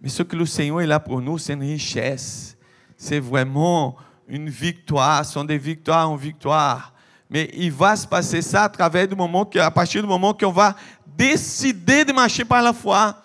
Mais 0.00 0.08
ce 0.08 0.22
que 0.22 0.36
le 0.36 0.46
Seigneur 0.46 0.80
est 0.80 0.86
là 0.86 1.00
pour 1.00 1.20
nous, 1.20 1.38
c'est 1.38 1.54
une 1.54 1.62
richesse. 1.62 2.56
C'est 2.96 3.20
vraiment 3.20 3.96
une 4.28 4.48
victoire. 4.48 5.24
Ce 5.24 5.32
sont 5.32 5.44
des 5.44 5.58
victoires 5.58 6.10
en 6.10 6.16
victoire. 6.16 6.92
Mais 7.28 7.50
il 7.54 7.72
va 7.72 7.96
se 7.96 8.06
passer 8.06 8.42
ça 8.42 8.64
à 8.64 8.68
travers 8.68 9.08
du 9.08 9.16
moment 9.16 9.44
que, 9.44 9.58
à 9.58 9.70
partir 9.70 10.02
du 10.02 10.08
moment 10.08 10.32
qu'on 10.32 10.52
va 10.52 10.76
décider 11.16 12.04
de 12.04 12.12
marcher 12.12 12.44
par 12.44 12.62
la 12.62 12.72
foi. 12.72 13.16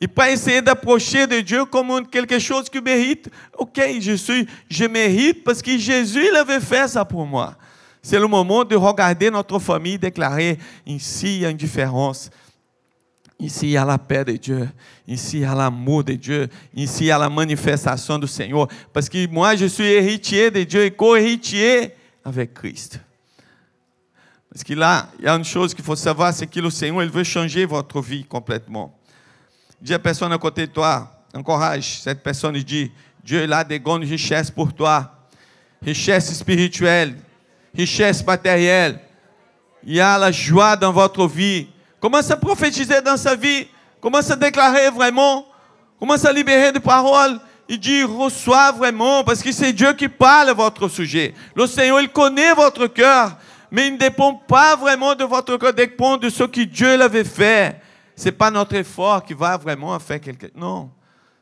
Et 0.00 0.08
pas 0.08 0.30
essayer 0.32 0.60
d'approcher 0.60 1.28
de 1.28 1.40
Dieu 1.40 1.64
comme 1.64 2.08
quelque 2.08 2.38
chose 2.40 2.68
qui 2.68 2.80
mérite. 2.80 3.30
Ok, 3.56 3.80
je 4.00 4.14
suis, 4.14 4.48
je 4.68 4.84
mérite 4.84 5.44
parce 5.44 5.62
que 5.62 5.78
Jésus 5.78 6.26
il 6.28 6.36
avait 6.36 6.60
fait 6.60 6.88
ça 6.88 7.04
pour 7.04 7.24
moi. 7.24 7.54
C'est 8.02 8.18
le 8.18 8.26
moment 8.26 8.64
de 8.64 8.74
regarder 8.74 9.30
notre 9.30 9.60
famille 9.60 9.98
déclarer 9.98 10.58
ici 10.84 11.36
il 11.36 11.42
y 11.42 11.46
a 11.46 11.50
une 11.50 11.56
différence. 11.56 12.30
Ici, 13.42 13.66
il 13.66 13.70
y 13.70 13.76
a 13.76 13.84
la 13.84 13.98
paix 13.98 14.24
de 14.24 14.36
Dieu. 14.36 14.68
Ici, 15.06 15.38
il 15.38 15.42
y 15.42 15.44
a 15.44 15.52
l'amour 15.52 16.04
de 16.04 16.12
Dieu. 16.12 16.48
Ici, 16.72 17.04
il 17.04 17.06
y 17.08 17.10
a 17.10 17.18
la 17.18 17.28
manifestation 17.28 18.16
du 18.16 18.28
Seigneur. 18.28 18.68
Parce 18.92 19.08
que 19.08 19.26
moi, 19.26 19.56
je 19.56 19.66
suis 19.66 19.84
héritier 19.84 20.48
de 20.48 20.62
Dieu 20.62 20.84
et 20.84 20.92
co-héritier 20.92 21.90
avec 22.24 22.54
Christ. 22.54 23.00
Parce 24.48 24.62
que 24.62 24.74
là, 24.74 25.08
il 25.18 25.24
y 25.24 25.28
a 25.28 25.34
une 25.34 25.44
chose 25.44 25.74
qu'il 25.74 25.84
faut 25.84 25.96
savoir, 25.96 26.32
c'est 26.32 26.46
que 26.46 26.60
le 26.60 26.70
Seigneur, 26.70 27.02
il 27.02 27.10
veut 27.10 27.24
changer 27.24 27.64
votre 27.64 28.00
vie 28.00 28.24
complètement. 28.24 28.96
Dis 29.80 29.92
à 29.92 29.98
la 29.98 30.34
à 30.34 30.38
côté 30.38 30.68
de 30.68 30.72
toi, 30.72 31.10
encourage 31.34 31.98
cette 31.98 32.22
personne 32.22 32.54
et 32.54 32.62
Dieu 32.62 33.52
a 33.52 33.64
des 33.64 33.80
grandes 33.80 34.04
richesses 34.04 34.52
pour 34.52 34.72
toi. 34.72 35.18
Richesse 35.84 36.32
spirituelle, 36.32 37.16
richesse 37.76 38.24
matérielle. 38.24 39.00
Il 39.82 39.94
y 39.94 40.00
a 40.00 40.16
la 40.16 40.30
joie 40.30 40.76
dans 40.76 40.92
votre 40.92 41.26
vie. 41.26 41.66
Commence 42.02 42.30
à 42.30 42.36
prophétiser 42.36 43.00
dans 43.00 43.16
sa 43.16 43.34
vie? 43.34 43.66
Commence 43.98 44.30
à 44.30 44.36
déclarer 44.36 44.90
vraiment? 44.90 45.46
Commence 45.98 46.24
à 46.26 46.32
libérer 46.32 46.70
des 46.70 46.80
paroles? 46.80 47.40
Il 47.66 47.80
dit, 47.80 48.02
reçois 48.02 48.72
vraiment, 48.72 49.24
parce 49.24 49.42
que 49.42 49.52
c'est 49.52 49.72
Dieu 49.72 49.94
qui 49.94 50.08
parle 50.08 50.50
à 50.50 50.52
votre 50.52 50.88
sujet. 50.88 51.32
Le 51.54 51.66
Seigneur, 51.66 52.00
il 52.02 52.10
connaît 52.10 52.52
votre 52.52 52.86
cœur 52.88 53.38
mais 53.72 53.86
il 53.86 53.94
ne 53.94 53.98
dépend 53.98 54.34
pas 54.34 54.76
vraiment 54.76 55.14
de 55.14 55.24
votre 55.24 55.56
corps, 55.56 55.72
dépend 55.72 56.18
de 56.18 56.28
ce 56.28 56.44
que 56.44 56.60
Dieu 56.60 56.94
l'avait 56.94 57.24
fait. 57.24 57.80
Ce 58.14 58.26
n'est 58.26 58.32
pas 58.32 58.50
notre 58.50 58.74
effort 58.74 59.24
qui 59.24 59.32
va 59.32 59.56
vraiment 59.56 59.98
faire 59.98 60.20
quelque 60.20 60.48
chose. 60.48 60.56
Non, 60.56 60.90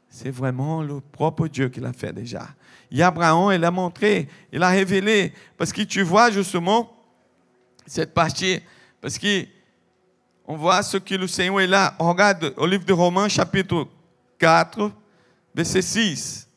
c'est 0.08 0.30
vraiment 0.30 0.80
le 0.80 1.00
propre 1.00 1.48
Dieu 1.48 1.68
qui 1.68 1.80
l'a 1.80 1.92
fait 1.92 2.12
déjà. 2.12 2.46
Et 2.92 3.02
Abraham, 3.02 3.52
il 3.52 3.64
a 3.64 3.70
montré, 3.72 4.28
il 4.52 4.62
a 4.62 4.68
révélé, 4.68 5.32
parce 5.58 5.72
que 5.72 5.82
tu 5.82 6.02
vois 6.02 6.30
justement 6.30 6.92
cette 7.84 8.14
partie, 8.14 8.60
parce 9.00 9.18
que 9.18 9.44
on 10.46 10.56
voit 10.56 10.82
ce 10.82 10.96
que 10.96 11.14
le 11.14 11.26
Seigneur 11.26 11.60
est 11.60 11.66
là. 11.66 11.94
regarde 11.98 12.54
au 12.56 12.66
livre 12.66 12.84
de 12.84 12.92
Romains, 12.92 13.28
chapitre 13.28 13.86
4, 14.38 14.90
verset 15.54 15.82
6. 15.82 16.48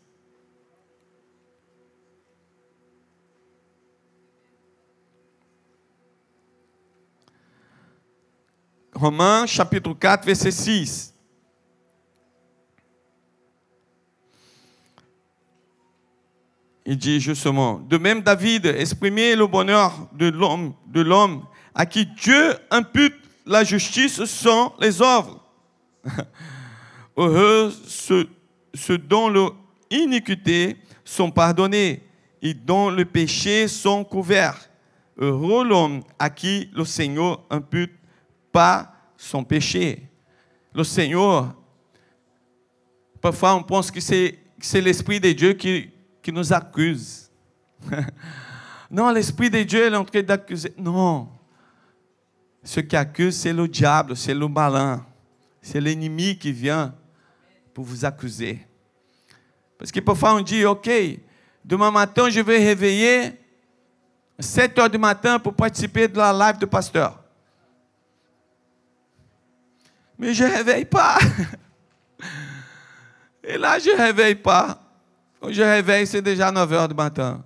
Romains 8.96 9.46
chapitre 9.48 9.94
4, 9.94 10.26
verset 10.26 10.52
6. 10.52 11.14
Il 16.86 16.98
dit 16.98 17.20
justement, 17.20 17.80
de 17.80 17.98
même 17.98 18.22
David 18.22 18.66
exprimait 18.66 19.36
le 19.36 19.48
bonheur 19.48 20.08
de 20.14 20.30
l'homme 20.30 21.46
à 21.74 21.86
qui 21.86 22.06
Dieu 22.06 22.56
impute 22.70 23.23
la 23.46 23.64
justice 23.64 24.24
sans 24.26 24.74
les 24.80 25.02
œuvres. 25.02 25.40
Heureux 27.18 27.74
ceux, 27.88 28.98
dont 28.98 29.54
l'iniquité 29.90 30.78
sont 31.04 31.32
pardonnées 31.32 32.02
et 32.42 32.54
dont 32.54 32.90
le 32.90 33.06
péché 33.06 33.68
sont 33.68 34.04
couverts. 34.04 34.70
Heureux 35.18 35.64
l'homme 35.64 36.02
à 36.18 36.30
qui 36.30 36.70
le 36.74 36.86
Seigneur 36.86 37.44
impute 37.50 37.94
pas 38.52 38.94
son 39.16 39.44
péché. 39.44 40.02
Le 40.74 40.84
Seigneur, 40.84 41.54
parfois 43.22 43.56
on 43.56 43.64
pense 43.64 43.92
que 43.92 44.00
c'est, 44.00 44.40
l'Esprit 44.74 45.20
de 45.20 45.32
Dieu 45.32 45.54
qui, 45.54 45.90
qui 46.22 46.32
nous 46.32 46.52
accuse. 46.52 47.30
non, 48.92 49.12
l'Esprit 49.12 49.50
de 49.50 49.62
Dieu 49.62 49.86
est 49.86 49.96
en 49.96 50.06
train 50.06 50.24
d'accuser. 50.24 50.74
Non. 50.78 51.30
Ce 52.64 52.80
qui 52.80 52.96
accuse, 52.96 53.36
c'est 53.36 53.52
le 53.54 53.68
diable, 53.68 54.16
c'est 54.16 54.34
le 54.34 54.48
malin. 54.48 55.06
C'est 55.62 55.82
l'ennemi 55.82 56.38
qui 56.38 56.52
vient 56.52 56.94
pour 57.74 57.84
vous 57.84 58.06
accuser. 58.06 58.66
Parce 59.78 59.92
que 59.92 60.00
parfois 60.00 60.36
on 60.36 60.42
dit, 60.42 60.64
OK, 60.66 60.90
demain 61.64 61.92
matin, 61.92 62.30
je 62.30 62.40
vais 62.40 62.58
réveiller 62.58 63.38
7 64.40 64.80
heures 64.80 64.90
du 64.90 64.98
matin 64.98 65.40
pour 65.40 65.54
participer 65.54 66.08
de 66.08 66.18
la 66.18 66.32
live 66.32 66.58
de 66.58 66.66
pasteur. 66.66 67.22
Mais 70.18 70.34
je 70.34 70.44
ne 70.44 70.52
réveille 70.52 70.86
pas. 70.86 71.18
Et 73.44 73.58
là, 73.58 73.78
je 73.78 73.90
ne 73.90 73.98
réveille 73.98 74.36
pas. 74.36 74.80
Quand 75.42 75.52
je 75.52 75.62
réveille, 75.62 76.08
c'est 76.08 76.22
déjà 76.22 76.50
9 76.50 76.72
heures 76.72 76.88
du 76.88 76.96
matin. 76.96 77.44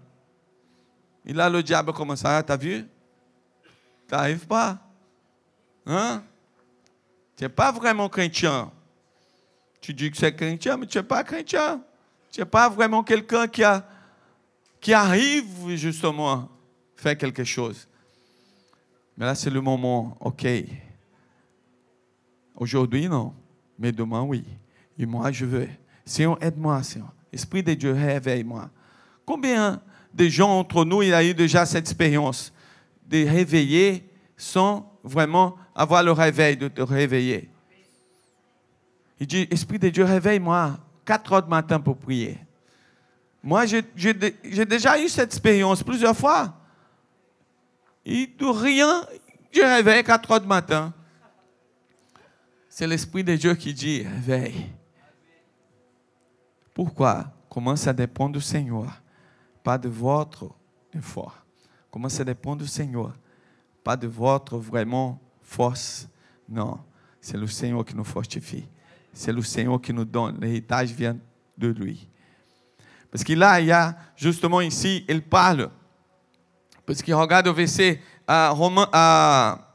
Et 1.26 1.34
là, 1.34 1.50
le 1.50 1.64
diable 1.64 1.92
commence 1.92 2.24
à, 2.24 2.44
t'as 2.44 2.56
vu? 2.56 2.86
Tu 4.08 4.14
n'arrives 4.14 4.46
pas. 4.46 4.78
Hein? 5.88 6.22
Tu 7.38 7.44
n'es 7.44 7.50
pas 7.50 7.72
vraiment 7.72 8.10
chrétien. 8.10 8.72
Tu 9.80 9.94
dis 9.94 10.12
que 10.12 10.18
c'est 10.18 10.36
chrétien, 10.36 10.76
mais 10.76 10.86
tu 10.86 10.98
n'es 10.98 11.04
pas 11.04 11.24
chrétien. 11.24 11.82
Tu 12.32 12.42
n'es 12.42 12.46
pas 12.46 12.68
vraiment 12.68 13.04
quelqu'un 13.04 13.48
qui, 13.48 14.94
arrive 14.94 15.76
justement 15.76 16.50
faire 16.96 17.18
quelque 17.18 17.44
chose. 17.44 17.88
Mais 19.18 19.26
là, 19.26 19.34
c'est 19.34 19.50
le 19.50 19.62
moment, 19.62 20.18
ok. 20.20 20.46
Aujourd'hui, 22.56 23.08
non. 23.08 23.34
Mais 23.80 23.92
demain, 23.92 24.22
oui. 24.22 24.44
Et 25.00 25.06
moi, 25.06 25.32
je 25.32 25.46
veux. 25.46 25.70
Seigneur, 26.06 26.38
aide-moi, 26.44 26.84
Seigneur. 26.84 27.14
Esprit 27.32 27.64
de 27.64 27.74
Dieu, 27.74 27.94
réveille-moi. 27.94 28.70
Combien 29.26 29.82
de 30.14 30.28
gens 30.28 30.60
entre 30.60 30.84
nous, 30.84 31.02
il 31.04 31.14
a 31.14 31.24
eu 31.24 31.34
déjà 31.34 31.66
cette 31.66 31.86
expérience 31.86 32.52
de 33.06 33.26
réveiller 33.28 34.10
sans 34.36 34.97
vraiment 35.08 35.56
avoir 35.74 36.04
le 36.04 36.12
réveil, 36.12 36.58
de 36.58 36.68
te 36.68 36.82
réveiller. 36.82 37.50
Il 39.20 39.28
dit, 39.28 39.48
Esprit 39.50 39.80
de 39.80 39.90
Dieu, 39.90 40.04
réveille-moi 40.04 40.78
4 41.06 41.34
heures 41.34 41.44
du 41.44 41.50
matin 41.50 41.80
pour 41.80 41.98
prier. 41.98 42.38
Moi, 43.42 43.66
j'ai 43.66 43.82
déjà 44.66 45.02
eu 45.02 45.08
cette 45.10 45.32
expérience 45.32 45.82
plusieurs 45.82 46.16
fois. 46.16 46.54
Et 48.06 48.28
de 48.28 48.46
rien, 48.46 49.06
je 49.52 49.62
réveille 49.62 50.04
4 50.04 50.32
heures 50.32 50.42
du 50.42 50.48
matin. 50.48 50.94
C'est 52.70 52.86
l'Esprit 52.86 53.24
de 53.24 53.36
Dieu 53.36 53.56
qui 53.56 53.74
dit, 53.74 54.04
réveille. 54.04 54.70
Pourquoi? 56.74 57.32
Comment 57.50 57.76
ça 57.76 57.92
dépend 57.92 58.30
du 58.30 58.40
Seigneur, 58.40 59.02
pas 59.64 59.80
de 59.80 59.90
votre 59.90 60.52
effort. 60.94 61.36
Comment 61.90 62.10
ça 62.10 62.24
dépend 62.24 62.56
du 62.56 62.68
Seigneur, 62.68 63.14
pas 63.88 63.96
de 63.96 64.08
votre 64.08 64.58
vraiment 64.58 65.18
force. 65.42 66.10
Non, 66.50 66.78
c'est 67.22 67.38
le 67.38 67.48
Seigneur 67.48 67.86
qui 67.86 67.96
nous 67.96 68.04
fortifie. 68.04 68.66
C'est 69.14 69.32
le 69.32 69.42
Seigneur 69.42 69.80
qui 69.80 69.94
nous 69.94 70.04
donne. 70.04 70.38
L'héritage 70.42 70.92
vient 70.92 71.18
de 71.58 71.70
lui. 71.70 72.06
Parce 73.10 73.24
que 73.24 73.32
là, 73.32 73.62
il 73.62 73.68
y 73.68 73.72
a 73.72 73.96
justement 74.18 74.60
ici, 74.60 75.06
il 75.08 75.22
parle. 75.22 75.70
Parce 76.86 77.02
qu'il 77.02 77.14
regarde 77.14 77.48
au 77.48 77.54
verset 77.54 78.02
à, 78.28 78.50
Romain, 78.50 78.90
à 78.92 79.74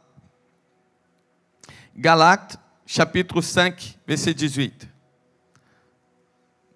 Galates, 1.96 2.60
chapitre 2.84 3.40
5, 3.40 3.98
verset 4.06 4.34
18 4.34 4.88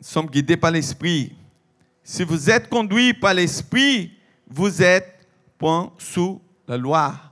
sommes 0.01 0.27
guidés 0.27 0.57
par 0.57 0.71
l'Esprit. 0.71 1.35
Si 2.03 2.25
vous 2.25 2.49
êtes 2.49 2.71
conduits 2.71 3.13
par 3.13 3.35
l'Esprit, 3.35 4.13
vous 4.49 4.81
êtes 4.81 5.27
point 5.59 5.93
sous 5.99 6.41
la 6.67 6.79
loi. 6.79 7.26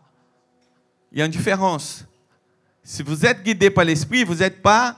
Il 1.15 1.21
y 1.21 1.23
a 1.23 1.27
une 1.27 1.31
différence. 1.31 2.05
Si 2.83 3.01
vous 3.05 3.25
êtes 3.25 3.41
guidé 3.41 3.71
par 3.71 3.85
l'Esprit, 3.85 4.25
vous 4.25 4.35
n'êtes 4.35 4.61
pas 4.61 4.97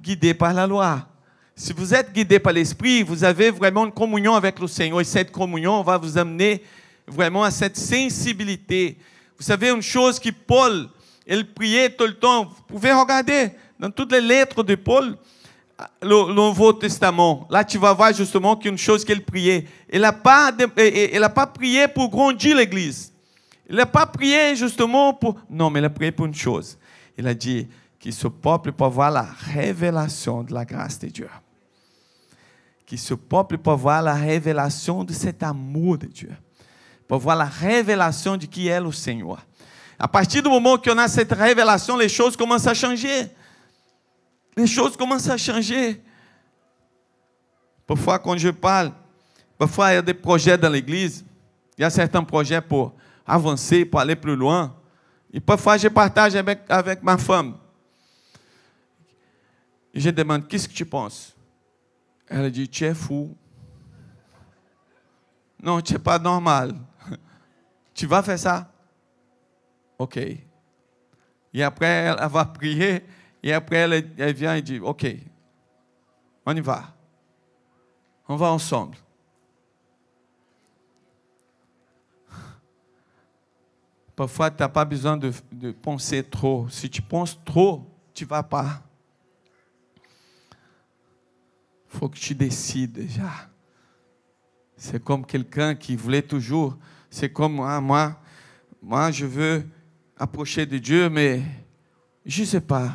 guidé 0.00 0.32
par 0.32 0.54
la 0.54 0.64
loi. 0.64 1.04
Si 1.56 1.72
vous 1.72 1.92
êtes 1.92 2.12
guidé 2.12 2.38
par 2.38 2.52
l'Esprit, 2.52 3.02
vous 3.02 3.24
avez 3.24 3.50
vraiment 3.50 3.84
une 3.84 3.90
communion 3.90 4.36
avec 4.36 4.60
le 4.60 4.68
Seigneur. 4.68 5.00
Et 5.00 5.04
cette 5.04 5.32
communion 5.32 5.82
va 5.82 5.98
vous 5.98 6.16
amener 6.16 6.62
vraiment 7.04 7.42
à 7.42 7.50
cette 7.50 7.76
sensibilité. 7.76 8.96
Vous 9.36 9.42
savez, 9.42 9.70
une 9.70 9.82
chose 9.82 10.20
que 10.20 10.30
Paul, 10.30 10.88
il 11.26 11.44
priait 11.52 11.90
tout 11.90 12.06
le 12.06 12.14
temps. 12.14 12.44
Vous 12.44 12.62
pouvez 12.68 12.92
regarder 12.92 13.50
dans 13.76 13.90
toutes 13.90 14.12
les 14.12 14.20
lettres 14.20 14.62
de 14.62 14.76
Paul, 14.76 15.16
le, 16.00 16.32
Nouveau 16.32 16.74
Testament, 16.74 17.48
là 17.50 17.64
tu 17.64 17.76
vas 17.76 17.92
voir 17.92 18.14
justement 18.14 18.56
qu'une 18.56 18.78
chose 18.78 19.04
qu'elle 19.04 19.22
priait, 19.22 19.66
elle 19.90 20.00
n'a 20.02 20.12
pas, 20.12 20.50
pas 21.34 21.46
prié 21.48 21.86
pour 21.88 22.08
grandir 22.08 22.56
l'Église. 22.56 23.12
Elle 23.68 23.76
n'a 23.76 23.86
pas 23.86 24.06
prié 24.06 24.54
justement 24.54 25.12
pour... 25.12 25.36
Non, 25.50 25.70
mais 25.70 25.78
elle 25.78 25.86
a 25.86 25.90
prié 25.90 26.12
pour 26.12 26.26
une 26.26 26.34
chose. 26.34 26.78
Il 27.18 27.26
a 27.26 27.34
dit 27.34 27.68
que 27.98 28.10
ce 28.10 28.28
peuple 28.28 28.72
peut 28.72 28.86
voir 28.86 29.10
la 29.10 29.22
révélation 29.22 30.42
de 30.42 30.54
la 30.54 30.64
grâce 30.64 30.98
de 30.98 31.08
Dieu. 31.08 31.28
Que 32.86 32.96
ce 32.96 33.14
peuple 33.14 33.58
peut 33.58 33.72
voir 33.72 34.02
la 34.02 34.14
révélation 34.14 35.02
de 35.02 35.12
cet 35.12 35.42
amour 35.42 35.98
de 35.98 36.06
Dieu. 36.06 36.30
Pour 37.08 37.18
voir 37.18 37.36
la 37.36 37.46
révélation 37.46 38.36
de 38.36 38.46
qui 38.46 38.68
est 38.68 38.80
le 38.80 38.92
Seigneur. 38.92 39.44
À 39.98 40.06
partir 40.06 40.42
du 40.42 40.48
moment 40.48 40.76
qu'on 40.76 40.98
a 40.98 41.08
cette 41.08 41.32
révélation, 41.32 41.96
les 41.96 42.08
choses 42.08 42.36
commencent 42.36 42.66
à 42.66 42.74
changer 42.74 43.28
les 44.56 44.66
choses 44.66 44.96
commencent 44.96 45.28
à 45.28 45.36
changer. 45.36 46.00
Parfois, 47.86 48.18
quand 48.18 48.36
je 48.36 48.48
parle, 48.48 48.90
parfois 49.58 49.92
il 49.92 49.94
y 49.96 49.98
a 49.98 50.02
des 50.02 50.14
projets 50.14 50.56
dans 50.56 50.70
l'église, 50.70 51.24
il 51.76 51.82
y 51.82 51.84
a 51.84 51.90
certains 51.90 52.24
projets 52.24 52.60
pour 52.60 52.94
avancer, 53.26 53.84
pour 53.84 54.00
aller 54.00 54.16
plus 54.16 54.36
loin. 54.36 54.74
Et 55.32 55.40
parfois, 55.40 55.76
je 55.76 55.88
partage 55.88 56.36
avec, 56.36 56.60
avec 56.68 57.02
ma 57.02 57.18
femme. 57.18 57.56
Et 59.92 60.00
je 60.00 60.10
demande, 60.10 60.46
qu'est-ce 60.46 60.68
que 60.68 60.74
tu 60.74 60.86
penses? 60.86 61.34
Elle 62.28 62.50
dit, 62.50 62.68
tu 62.68 62.84
es 62.84 62.94
fou. 62.94 63.36
Non, 65.62 65.80
tu 65.80 65.94
n'es 65.94 65.98
pas 65.98 66.18
normal. 66.18 66.74
tu 67.94 68.06
vas 68.06 68.22
faire 68.22 68.38
ça? 68.38 68.72
Ok. 69.98 70.18
Et 70.18 71.62
après, 71.62 71.86
elle 71.86 72.28
va 72.28 72.44
prier. 72.44 73.04
Et 73.42 73.52
après, 73.52 73.76
elle, 73.76 74.10
elle 74.18 74.34
vient 74.34 74.54
et 74.54 74.62
dit, 74.62 74.78
OK, 74.78 75.06
on 76.44 76.54
y 76.54 76.60
va. 76.60 76.94
On 78.28 78.36
va 78.36 78.48
ensemble. 78.48 78.96
Parfois, 84.16 84.50
tu 84.50 84.56
n'as 84.60 84.68
pas 84.70 84.86
besoin 84.86 85.18
de, 85.18 85.30
de, 85.52 85.72
penser 85.72 86.24
trop. 86.24 86.66
Si 86.70 86.88
tu 86.88 87.02
penses 87.02 87.38
trop, 87.44 87.86
tu 88.14 88.24
ne 88.24 88.28
vas 88.30 88.42
pas. 88.42 88.82
Il 91.92 91.98
faut 91.98 92.08
que 92.08 92.18
tu 92.18 92.34
décides 92.34 92.92
déjà. 92.92 93.30
C'est 94.74 95.04
comme 95.04 95.24
quelqu'un 95.24 95.74
qui 95.74 95.96
voulait 95.96 96.22
toujours. 96.22 96.78
C'est 97.10 97.30
comme 97.30 97.54
moi, 97.56 97.78
moi, 97.82 98.18
moi, 98.82 99.10
je 99.10 99.26
veux 99.26 99.66
approcher 100.16 100.64
de 100.64 100.78
Dieu, 100.78 101.10
mais 101.10 101.42
je 102.24 102.40
ne 102.40 102.46
sais 102.46 102.60
pas. 102.60 102.94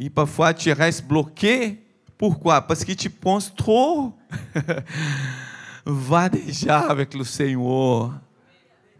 E 0.00 0.08
parfois 0.08 0.54
tu 0.54 0.72
restes 0.72 1.04
bloqué. 1.04 1.82
Pourquoi? 2.16 2.62
Parce 2.62 2.84
que 2.84 2.92
tu 2.92 3.10
penses 3.10 3.54
trop. 3.54 4.16
Va 5.84 6.28
déjà 6.28 6.80
avec 6.80 7.14
le 7.14 7.24
Seigneur. 7.24 8.12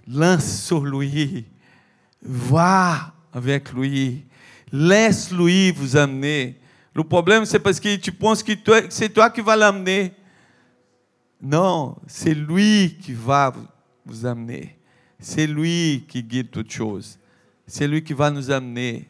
Lance 0.09 0.62
sur 0.62 0.85
lui. 0.85 1.44
Va 2.23 3.12
avec 3.33 3.73
lui. 3.73 4.25
Laisse-lui 4.73 5.71
vous 5.73 5.97
amener. 5.97 6.59
Le 6.94 7.05
problème, 7.05 7.44
c'est 7.44 7.59
parce 7.59 7.79
que 7.79 7.97
tu 7.97 8.11
penses 8.11 8.42
que 8.42 8.53
c'est 8.88 9.11
toi 9.11 9.31
qui 9.31 9.40
vas 9.40 9.57
l'amener. 9.57 10.12
Non, 11.40 11.97
c'est 12.07 12.35
lui 12.35 12.97
qui 13.01 13.12
va 13.12 13.55
vous 14.05 14.27
amener. 14.27 14.77
C'est 15.21 15.47
lui 15.47 16.05
qui 16.09 16.23
guide 16.23 16.51
toutes 16.51 16.71
choses. 16.71 17.18
C'est 17.66 17.87
lui 17.87 18.03
qui 18.03 18.14
va 18.14 18.31
nous 18.31 18.51
amener. 18.51 19.09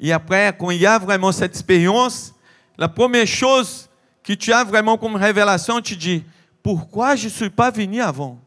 Et 0.00 0.12
après, 0.12 0.54
quand 0.58 0.70
il 0.70 0.80
y 0.80 0.86
a 0.86 0.98
vraiment 0.98 1.30
cette 1.30 1.52
expérience, 1.52 2.34
la 2.76 2.88
première 2.88 3.26
chose 3.26 3.88
que 4.24 4.32
tu 4.32 4.52
as 4.52 4.64
vraiment 4.64 4.96
comme 4.98 5.14
révélation, 5.14 5.80
tu 5.80 5.94
dis, 5.94 6.24
pourquoi 6.62 7.14
je 7.14 7.26
ne 7.26 7.30
suis 7.30 7.50
pas 7.50 7.70
venu 7.70 8.00
avant? 8.00 8.40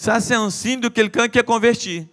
Ça, 0.00 0.18
c'est 0.18 0.34
un 0.34 0.48
signe 0.48 0.80
de 0.80 0.88
quelqu'un 0.88 1.28
qui 1.28 1.38
est 1.38 1.44
converti. 1.44 2.08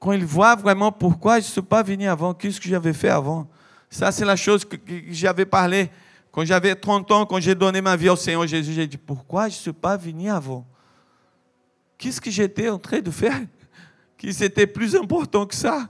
Quand 0.00 0.10
il 0.10 0.24
voit 0.24 0.56
vraiment 0.56 0.90
pourquoi 0.90 1.38
je 1.38 1.46
ne 1.46 1.50
suis 1.52 1.62
pas 1.62 1.80
venu 1.80 2.08
avant, 2.08 2.34
qu'est-ce 2.34 2.60
que 2.60 2.68
j'avais 2.68 2.92
fait 2.92 3.08
avant? 3.08 3.48
Ça, 3.88 4.10
c'est 4.10 4.24
la 4.24 4.34
chose 4.34 4.64
que, 4.64 4.76
j'avais 5.10 5.46
parlé 5.46 5.88
quand 6.32 6.44
j'avais 6.44 6.74
30 6.74 7.08
ans, 7.12 7.24
quand 7.24 7.38
j'ai 7.38 7.54
donné 7.54 7.80
ma 7.80 7.94
vie 7.94 8.08
au 8.08 8.16
Seigneur 8.16 8.44
Jésus. 8.48 8.72
J'ai 8.72 8.88
dit, 8.88 8.96
pourquoi 8.96 9.42
je 9.48 9.54
ne 9.54 9.60
suis 9.60 9.72
pas 9.72 9.96
venu 9.96 10.28
avant? 10.28 10.66
Qu'est-ce 11.96 12.20
que 12.20 12.32
j'étais 12.32 12.68
en 12.68 12.80
train 12.80 12.98
de 12.98 13.12
faire? 13.12 13.40
Que 14.18 14.32
c'était 14.32 14.66
plus 14.66 14.96
important 14.96 15.46
que 15.46 15.54
ça? 15.54 15.88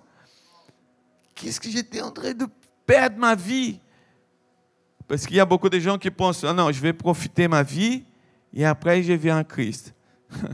Qu'est-ce 1.34 1.58
que 1.58 1.70
j'étais 1.70 2.02
en 2.02 2.10
train 2.10 2.34
de 2.34 2.46
perdre 2.84 3.16
ma 3.16 3.34
vie? 3.34 3.80
Parce 5.08 5.26
qu'il 5.26 5.36
y 5.36 5.40
a 5.40 5.46
beaucoup 5.46 5.70
de 5.70 5.78
gens 5.78 5.96
qui 5.96 6.10
pensent, 6.10 6.44
ah 6.44 6.52
non, 6.52 6.70
je 6.70 6.82
vais 6.82 6.92
profiter 6.92 7.48
ma 7.48 7.62
vie 7.62 8.04
et 8.52 8.66
après 8.66 9.02
je 9.02 9.14
viens 9.14 9.38
en 9.38 9.44
Christ. 9.44 9.93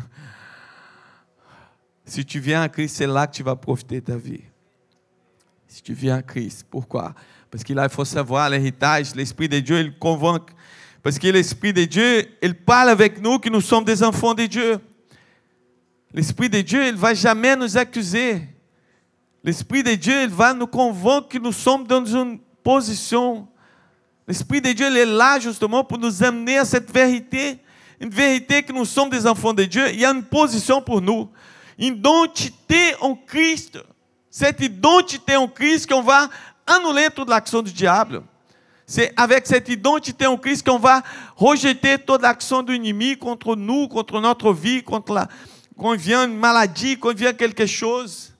Si 2.10 2.24
tu 2.24 2.40
viens 2.40 2.62
à 2.62 2.68
Christ, 2.68 2.96
c'est 2.96 3.06
là 3.06 3.24
que 3.28 3.36
tu 3.36 3.44
vas 3.44 3.54
profiter 3.54 4.00
de 4.00 4.06
ta 4.06 4.16
vie. 4.16 4.42
Si 5.68 5.80
tu 5.80 5.92
viens 5.92 6.16
à 6.16 6.22
Christ, 6.22 6.66
pourquoi? 6.68 7.14
Parce 7.48 7.62
que 7.62 7.72
là, 7.72 7.84
il 7.84 7.88
faut 7.88 8.04
savoir 8.04 8.50
l'héritage, 8.50 9.14
l'Esprit 9.14 9.48
de 9.48 9.60
Dieu, 9.60 9.78
il 9.78 9.96
convainc. 9.96 10.50
Parce 11.04 11.20
que 11.20 11.28
l'Esprit 11.28 11.72
de 11.72 11.84
Dieu, 11.84 12.26
il 12.42 12.56
parle 12.56 12.88
avec 12.88 13.22
nous 13.22 13.38
que 13.38 13.48
nous 13.48 13.60
sommes 13.60 13.84
des 13.84 14.02
enfants 14.02 14.34
de 14.34 14.46
Dieu. 14.46 14.80
L'Esprit 16.12 16.50
de 16.50 16.60
Dieu, 16.62 16.88
il 16.88 16.94
ne 16.94 16.98
va 16.98 17.14
jamais 17.14 17.54
nous 17.54 17.76
accuser. 17.76 18.42
L'Esprit 19.44 19.84
de 19.84 19.94
Dieu, 19.94 20.22
il 20.24 20.30
va 20.30 20.52
nous 20.52 20.66
convaincre 20.66 21.28
que 21.28 21.38
nous 21.38 21.52
sommes 21.52 21.86
dans 21.86 22.04
une 22.04 22.40
position. 22.64 23.46
L'Esprit 24.26 24.60
de 24.60 24.72
Dieu, 24.72 24.88
il 24.90 24.96
est 24.96 25.06
là 25.06 25.38
justement 25.38 25.84
pour 25.84 25.98
nous 25.98 26.24
amener 26.24 26.58
à 26.58 26.64
cette 26.64 26.92
vérité. 26.92 27.60
Vérité 28.08 28.62
que 28.62 28.72
nous 28.72 28.86
sommes 28.86 29.10
des 29.10 29.26
enfants 29.26 29.52
de 29.52 29.64
Dieu. 29.64 29.90
Il 29.92 30.00
y 30.00 30.04
a 30.04 30.10
une 30.10 30.22
position 30.22 30.80
pour 30.80 31.02
nous. 31.02 31.28
Une 31.78 31.96
identité 31.96 32.94
en 33.00 33.14
Christ. 33.14 33.78
Cette 34.30 34.60
identité 34.60 35.36
en 35.36 35.48
Christ 35.48 35.90
qu'on 35.90 36.02
va 36.02 36.28
annuler 36.66 37.08
toute 37.14 37.28
l'action 37.28 37.62
du 37.62 37.72
diable. 37.72 38.22
C'est 38.86 39.12
avec 39.16 39.46
cette 39.46 39.68
identité 39.68 40.26
en 40.26 40.36
Christ 40.36 40.66
qu'on 40.66 40.78
va 40.78 41.02
rejeter 41.36 41.96
toute 41.98 42.22
l'action 42.22 42.62
de 42.62 42.72
l'ennemi 42.72 43.16
contre 43.16 43.54
nous, 43.54 43.86
contre 43.86 44.20
notre 44.20 44.52
vie, 44.52 44.82
contre 44.82 45.12
la, 45.12 45.28
quand 45.78 45.96
vient 45.96 46.26
une 46.26 46.36
maladie, 46.36 46.98
quand 46.98 47.14
vient 47.14 47.32
quelque 47.32 47.66
chose. 47.66 48.32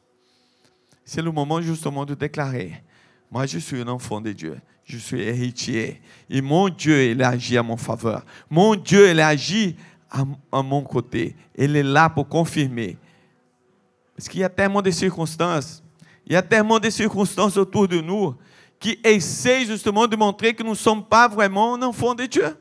C'est 1.04 1.22
le 1.22 1.30
moment 1.30 1.60
justement 1.60 2.04
de 2.04 2.14
déclarer, 2.14 2.82
moi 3.30 3.46
je 3.46 3.58
suis 3.58 3.80
un 3.80 3.88
enfant 3.88 4.20
de 4.20 4.32
Dieu, 4.32 4.60
je 4.90 4.98
suis 4.98 5.22
héritier. 5.22 6.00
Et 6.28 6.40
mon 6.40 6.68
Dieu, 6.68 7.10
il 7.10 7.22
agit 7.22 7.56
à 7.56 7.62
mon 7.62 7.76
faveur. 7.76 8.24
Mon 8.48 8.74
Dieu, 8.74 9.10
il 9.10 9.20
agit 9.20 9.76
à, 10.10 10.24
à 10.52 10.62
mon 10.62 10.82
côté. 10.82 11.36
Il 11.56 11.76
est 11.76 11.82
là 11.82 12.08
pour 12.08 12.28
confirmer. 12.28 12.96
Parce 14.16 14.28
qu'il 14.28 14.40
y 14.40 14.44
a 14.44 14.48
tellement 14.48 14.82
de 14.82 14.90
circonstances, 14.90 15.82
il 16.26 16.32
y 16.32 16.36
a 16.36 16.42
tellement 16.42 16.78
de 16.78 16.90
circonstances 16.90 17.56
autour 17.56 17.88
de 17.88 18.00
nous 18.00 18.34
qui 18.78 18.98
essaie 19.04 19.64
justement 19.64 20.06
de 20.06 20.16
montrer 20.16 20.54
que 20.54 20.62
nous 20.62 20.70
ne 20.70 20.74
sommes 20.74 21.04
pas 21.04 21.28
vraiment 21.28 21.74
un 21.74 21.82
enfant 21.82 22.14
de 22.14 22.24
Dieu. 22.26 22.56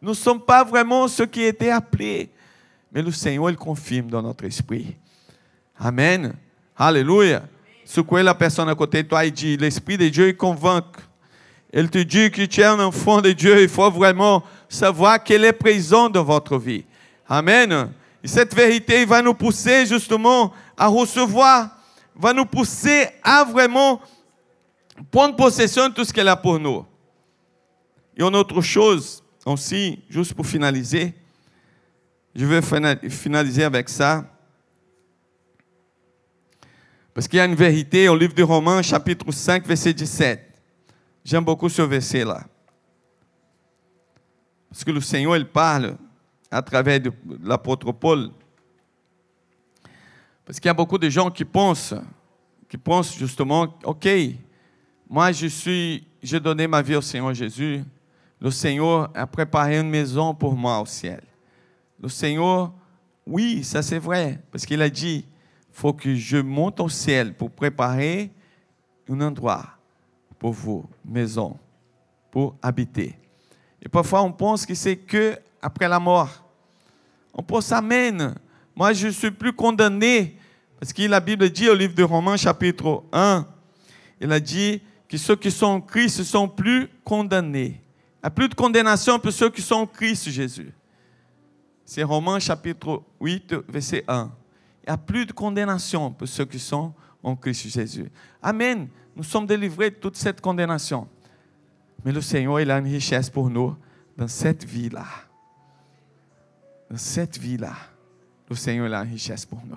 Nous 0.00 0.10
ne 0.10 0.14
sommes 0.14 0.40
pas 0.40 0.64
vraiment 0.64 1.06
ceux 1.06 1.26
qui 1.26 1.42
étaient 1.42 1.70
appelés. 1.70 2.30
Mais 2.92 3.02
le 3.02 3.10
Seigneur, 3.12 3.50
il 3.50 3.56
confirme 3.56 4.08
dans 4.08 4.22
notre 4.22 4.44
esprit. 4.44 4.96
Amen. 5.78 6.34
Alléluia. 6.76 7.42
Secouez 7.84 8.22
la 8.22 8.34
personne 8.34 8.68
à 8.68 8.74
côté 8.74 9.02
de 9.02 9.08
toi 9.08 9.24
et 9.24 9.30
dit, 9.30 9.56
l'Esprit 9.56 9.96
de 9.96 10.08
Dieu, 10.08 10.28
il 10.28 10.36
convainc. 10.36 10.84
Il 11.72 11.90
te 11.90 11.98
dit 11.98 12.30
que 12.30 12.42
tu 12.44 12.60
es 12.60 12.64
un 12.64 12.80
enfant 12.80 13.20
de 13.20 13.32
Dieu. 13.32 13.62
Il 13.62 13.68
faut 13.68 13.90
vraiment 13.90 14.42
savoir 14.68 15.22
qu'il 15.22 15.44
est 15.44 15.52
présent 15.52 16.08
dans 16.08 16.24
votre 16.24 16.58
vie. 16.58 16.84
Amen. 17.28 17.92
Et 18.22 18.28
cette 18.28 18.54
vérité 18.54 19.04
va 19.04 19.20
nous 19.20 19.34
pousser 19.34 19.86
justement 19.86 20.52
à 20.76 20.86
recevoir, 20.86 21.70
va 22.16 22.32
nous 22.32 22.46
pousser 22.46 23.08
à 23.22 23.44
vraiment 23.44 24.00
prendre 25.10 25.36
possession 25.36 25.88
de 25.88 25.94
tout 25.94 26.04
ce 26.04 26.12
qu'elle 26.12 26.28
a 26.28 26.36
pour 26.36 26.58
nous. 26.58 26.84
Et 28.16 28.22
une 28.22 28.34
autre 28.34 28.60
chose 28.62 29.22
aussi, 29.44 30.00
juste 30.08 30.34
pour 30.34 30.46
finaliser, 30.46 31.14
je 32.34 32.46
vais 32.46 32.60
finaliser 33.10 33.64
avec 33.64 33.88
ça. 33.88 34.24
Parce 37.12 37.28
qu'il 37.28 37.36
y 37.36 37.40
a 37.40 37.44
une 37.44 37.54
vérité 37.54 38.08
au 38.08 38.16
livre 38.16 38.34
de 38.34 38.42
Romains, 38.42 38.80
chapitre 38.82 39.30
5, 39.30 39.66
verset 39.66 39.92
17. 39.92 40.47
J'aime 41.28 41.44
beaucoup 41.44 41.68
ce 41.68 41.82
verset-là. 41.82 42.42
Parce 44.70 44.82
que 44.82 44.90
le 44.90 45.00
Seigneur, 45.02 45.36
il 45.36 45.46
parle 45.46 45.98
à 46.50 46.62
travers 46.62 46.98
l'apôtre 47.42 47.92
Paul. 47.92 48.30
Parce 50.42 50.58
qu'il 50.58 50.70
y 50.70 50.70
a 50.70 50.74
beaucoup 50.74 50.96
de 50.96 51.10
gens 51.10 51.30
qui 51.30 51.44
pensent, 51.44 51.94
qui 52.66 52.78
pensent 52.78 53.14
justement, 53.14 53.78
OK, 53.84 54.08
moi, 55.06 55.30
je 55.32 55.48
suis, 55.48 56.06
j'ai 56.22 56.40
donné 56.40 56.66
ma 56.66 56.80
vie 56.80 56.96
au 56.96 57.02
Seigneur 57.02 57.34
Jésus. 57.34 57.84
Le 58.40 58.50
Seigneur 58.50 59.10
a 59.14 59.26
préparé 59.26 59.78
une 59.78 59.90
maison 59.90 60.34
pour 60.34 60.54
moi 60.54 60.80
au 60.80 60.86
ciel. 60.86 61.20
Le 62.00 62.08
Seigneur, 62.08 62.72
oui, 63.26 63.62
ça 63.64 63.82
c'est 63.82 63.98
vrai, 63.98 64.40
parce 64.50 64.64
qu'il 64.64 64.80
a 64.80 64.88
dit, 64.88 65.26
faut 65.72 65.92
que 65.92 66.14
je 66.14 66.38
monte 66.38 66.80
au 66.80 66.88
ciel 66.88 67.34
pour 67.34 67.50
préparer 67.50 68.32
un 69.10 69.20
endroit 69.20 69.77
pour 70.38 70.52
vous, 70.52 70.84
maison, 71.04 71.56
pour 72.30 72.56
habiter. 72.62 73.16
Et 73.82 73.88
parfois, 73.88 74.22
on 74.22 74.32
pense 74.32 74.64
que 74.64 74.74
c'est 74.74 74.96
que 74.96 75.36
après 75.60 75.88
la 75.88 75.98
mort. 75.98 76.44
On 77.34 77.42
pense, 77.42 77.70
Amen. 77.72 78.34
Moi, 78.74 78.92
je 78.92 79.08
ne 79.08 79.12
suis 79.12 79.30
plus 79.30 79.52
condamné. 79.52 80.36
Parce 80.78 80.92
que 80.92 81.02
la 81.02 81.20
Bible 81.20 81.50
dit 81.50 81.68
au 81.68 81.74
livre 81.74 81.94
de 81.94 82.02
Romains, 82.04 82.36
chapitre 82.36 83.02
1, 83.12 83.46
il 84.20 84.30
a 84.30 84.38
dit 84.38 84.80
que 85.08 85.16
ceux 85.16 85.34
qui 85.34 85.50
sont 85.50 85.66
en 85.66 85.80
Christ 85.80 86.20
ne 86.20 86.24
sont 86.24 86.48
plus 86.48 86.88
condamnés. 87.04 87.80
Il 88.18 88.24
n'y 88.24 88.26
a 88.26 88.30
plus 88.30 88.48
de 88.48 88.54
condamnation 88.54 89.18
pour 89.18 89.32
ceux 89.32 89.50
qui 89.50 89.62
sont 89.62 89.76
en 89.76 89.86
Christ 89.86 90.28
Jésus. 90.30 90.72
C'est 91.84 92.02
Romains 92.02 92.38
chapitre 92.38 93.02
8, 93.20 93.54
verset 93.68 94.04
1. 94.06 94.30
Il 94.82 94.90
n'y 94.90 94.94
a 94.94 94.96
plus 94.96 95.26
de 95.26 95.32
condamnation 95.32 96.12
pour 96.12 96.28
ceux 96.28 96.44
qui 96.44 96.58
sont 96.58 96.92
en 97.22 97.34
Christ 97.34 97.68
Jésus. 97.68 98.10
Amen. 98.42 98.88
Nous 99.18 99.24
sommes 99.24 99.46
délivrés 99.46 99.90
de 99.90 99.96
toute 99.96 100.16
cette 100.16 100.40
condamnation. 100.40 101.08
Mais 102.04 102.12
le 102.12 102.20
Seigneur, 102.20 102.60
il 102.60 102.70
a 102.70 102.78
une 102.78 102.86
richesse 102.86 103.28
pour 103.28 103.50
nous 103.50 103.76
dans 104.16 104.28
cette 104.28 104.64
vie-là. 104.64 105.06
Dans 106.90 106.96
cette 106.96 107.36
vie-là, 107.36 107.74
le 108.48 108.56
Seigneur 108.56 108.86
il 108.86 108.94
a 108.94 109.02
une 109.02 109.10
richesse 109.10 109.44
pour 109.44 109.60
nous 109.66 109.76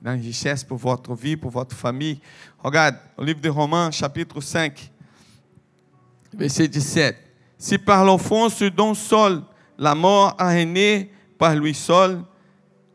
dans 0.00 0.14
une 0.14 0.22
richesse 0.22 0.64
pour 0.64 0.78
votre 0.78 1.14
vie, 1.14 1.36
pour 1.36 1.50
votre 1.50 1.74
famille. 1.74 2.20
Regarde, 2.58 2.96
au 3.16 3.24
livre 3.24 3.40
de 3.40 3.48
Romains, 3.48 3.90
chapitre 3.90 4.40
5, 4.40 4.90
verset 6.34 6.68
17. 6.68 7.16
Si 7.58 7.78
par 7.78 8.04
l'offense 8.04 8.62
d'un 8.62 8.94
sol, 8.94 9.42
la 9.76 9.94
mort 9.94 10.34
a 10.38 10.48
régné 10.48 11.10
par 11.36 11.54
lui 11.56 11.74
seul, 11.74 12.20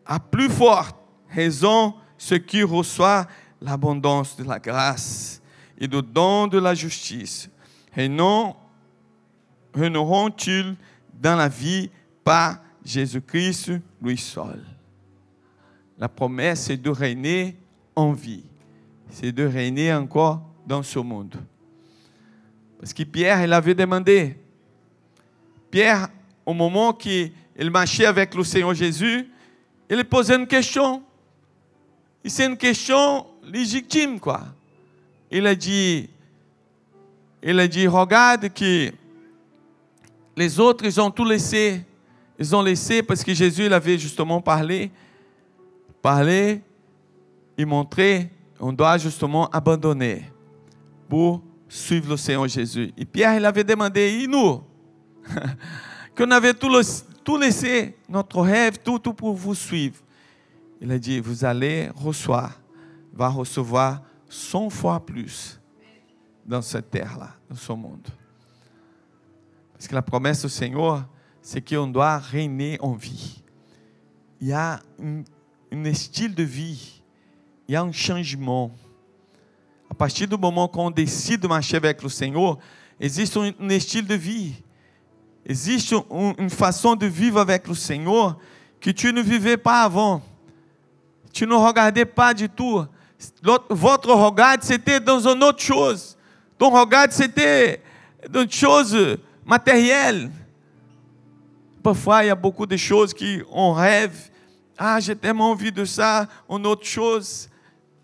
à 0.05 0.19
plus 0.19 0.49
forte 0.49 0.95
raison, 1.29 1.93
ce 2.17 2.35
qui 2.35 2.63
reçoit 2.63 3.27
l'abondance 3.61 4.37
de 4.37 4.43
la 4.43 4.59
grâce 4.59 5.41
et 5.77 5.87
le 5.87 6.01
don 6.01 6.47
de 6.47 6.59
la 6.59 6.73
justice, 6.75 7.49
renoueront-ils 9.73 10.75
dans 11.13 11.35
la 11.35 11.47
vie 11.47 11.89
par 12.23 12.59
Jésus-Christ 12.83 13.73
lui 14.01 14.17
seul? 14.17 14.63
La 15.97 16.09
promesse, 16.09 16.63
c'est 16.63 16.77
de 16.77 16.89
régner 16.89 17.55
en 17.95 18.11
vie. 18.11 18.43
C'est 19.09 19.31
de 19.31 19.45
régner 19.45 19.93
encore 19.93 20.41
dans 20.65 20.83
ce 20.83 20.99
monde. 20.99 21.35
Parce 22.79 22.93
que 22.93 23.03
Pierre, 23.03 23.43
il 23.43 23.53
avait 23.53 23.75
demandé. 23.75 24.35
Pierre, 25.69 26.09
au 26.45 26.53
moment 26.53 26.93
qu'il 26.93 27.31
marchait 27.71 28.05
avec 28.05 28.35
le 28.35 28.43
Seigneur 28.43 28.73
Jésus, 28.73 29.29
il 29.89 30.03
posait 30.05 30.35
une 30.35 30.47
question. 30.47 31.03
Et 32.23 32.29
c'est 32.29 32.45
une 32.45 32.57
question 32.57 33.27
légitime, 33.43 34.19
quoi. 34.19 34.41
Il 35.33 35.47
a 35.47 35.55
dit, 35.55 36.09
il 37.41 37.59
a 37.59 37.67
dit, 37.67 37.87
regarde 37.87 38.53
que 38.53 38.91
les 40.37 40.59
autres, 40.59 40.85
ils 40.85 41.01
ont 41.01 41.09
tout 41.09 41.25
laissé. 41.25 41.83
Ils 42.39 42.55
ont 42.55 42.61
laissé 42.61 43.01
parce 43.03 43.23
que 43.23 43.33
Jésus, 43.33 43.65
il 43.65 43.73
avait 43.73 43.97
justement 43.97 44.39
parlé 44.39 44.91
parler 46.03 46.61
et 47.57 47.63
montrer, 47.63 48.29
on 48.59 48.73
doit 48.73 48.97
justement 48.97 49.49
abandonner 49.49 50.29
pour 51.07 51.41
suivre 51.67 52.09
le 52.09 52.17
Seigneur 52.17 52.47
Jésus. 52.47 52.91
Et 52.97 53.05
Pierre, 53.05 53.37
il 53.37 53.45
avait 53.45 53.63
demandé, 53.63 54.19
et 54.21 54.27
nous 54.27 54.61
Qu'on 56.15 56.29
avait 56.29 56.53
tout, 56.53 56.69
tout 57.23 57.37
laissé, 57.37 57.95
notre 58.07 58.41
rêve, 58.41 58.77
tout, 58.83 58.99
tout 58.99 59.13
pour 59.13 59.33
vous 59.33 59.55
suivre. 59.55 59.95
Il 60.81 60.91
a 60.91 60.99
dit, 60.99 61.19
vous 61.21 61.45
allez 61.45 61.89
recevoir, 61.95 62.59
va 63.13 63.29
recevoir 63.29 64.01
100 64.33 64.69
fois 64.71 64.99
plus 64.99 65.59
dans 66.43 66.61
cette 66.61 66.89
terre-là, 66.89 67.35
dans 67.49 67.55
ce 67.55 67.71
monde. 67.71 68.07
Parce 69.73 69.87
que 69.87 69.93
la 69.93 70.01
promesse 70.01 70.41
du 70.41 70.49
Seigneur, 70.49 71.05
c'est 71.41 71.61
qu'on 71.61 71.87
doit 71.87 72.17
régner 72.17 72.77
en 72.81 72.93
vie. 72.93 73.43
Il 74.41 74.47
y 74.47 74.53
a 74.53 74.79
une 74.99 75.23
um 75.71 75.93
style 75.93 76.33
de 76.33 76.43
vie, 76.43 77.03
il 77.67 77.73
y 77.73 77.75
a 77.75 77.83
un 77.83 77.91
changement. 77.91 78.71
A 79.89 79.93
partir 79.93 80.27
do 80.27 80.37
moment 80.37 80.67
qu'on 80.67 80.89
décide 80.89 81.45
marcher 81.45 81.77
avec 81.77 82.01
le 82.01 82.09
Seigneur, 82.09 82.57
existe 82.99 83.37
um, 83.37 83.53
estilo 83.69 84.07
de 84.07 84.15
vie. 84.15 84.55
Existe 85.45 85.93
um, 86.09 86.33
une 86.39 86.49
façon 86.49 86.95
de 86.95 87.05
vivre 87.05 87.39
avec 87.39 87.67
le 87.67 87.75
Seigneur 87.75 88.39
que 88.81 88.89
tu 88.89 89.13
ne 89.13 89.21
vivais 89.21 89.57
pas 89.57 89.83
avant. 89.83 90.21
Tu 91.31 91.45
ne 91.45 91.53
regardais 91.53 92.05
pas 92.05 92.33
du 92.33 92.49
tout. 92.49 92.83
Votre 93.69 94.13
regard, 94.13 94.57
c'était 94.61 94.99
dans 94.99 95.27
une 95.27 95.43
autre 95.43 95.61
chose. 95.61 96.17
Ton 96.57 96.69
regard, 96.69 97.07
c'était 97.11 97.81
dans 98.29 98.41
une 98.41 98.51
chose 98.51 99.17
matérielle. 99.45 100.29
Parfois, 101.81 102.23
il 102.23 102.27
y 102.27 102.29
a 102.29 102.35
beaucoup 102.35 102.65
de 102.65 102.77
choses 102.77 103.13
qu'on 103.13 103.73
rêve 103.73 104.29
Ah, 104.77 104.99
j'ai 104.99 105.15
tellement 105.15 105.51
envie 105.51 105.71
de 105.71 105.85
ça, 105.85 106.27
une 106.49 106.65
autre 106.65 106.85
chose. 106.85 107.49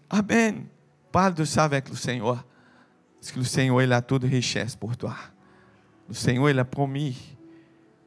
Amen. 0.09 0.65
Parle 1.11 1.33
de 1.33 1.45
ça 1.45 1.63
avec 1.63 1.89
le 1.89 1.95
Seigneur. 1.95 2.43
Parce 3.19 3.31
que 3.31 3.39
le 3.39 3.45
Seigneur, 3.45 3.81
il 3.81 3.93
a 3.93 4.01
toute 4.01 4.23
richesse 4.23 4.75
pour 4.75 4.95
toi. 4.95 5.15
Le 6.07 6.13
Seigneur, 6.13 6.49
il 6.49 6.59
a 6.59 6.65
promis. 6.65 7.17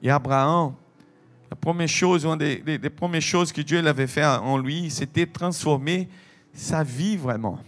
Et 0.03 0.11
Abraham, 0.11 0.75
la 1.51 1.57
première 1.57 1.89
chose, 1.89 2.25
une 2.25 2.37
des, 2.37 2.79
des 2.79 2.91
premières 2.91 3.23
choses 3.23 3.53
que 3.53 3.61
Dieu 3.61 3.87
avait 3.87 4.07
fait 4.07 4.25
en 4.25 4.59
lui, 4.59 4.91
c'était 4.91 5.27
transformer 5.27 6.09
sa 6.53 6.83
vie 6.83 7.17
vraiment. 7.17 7.59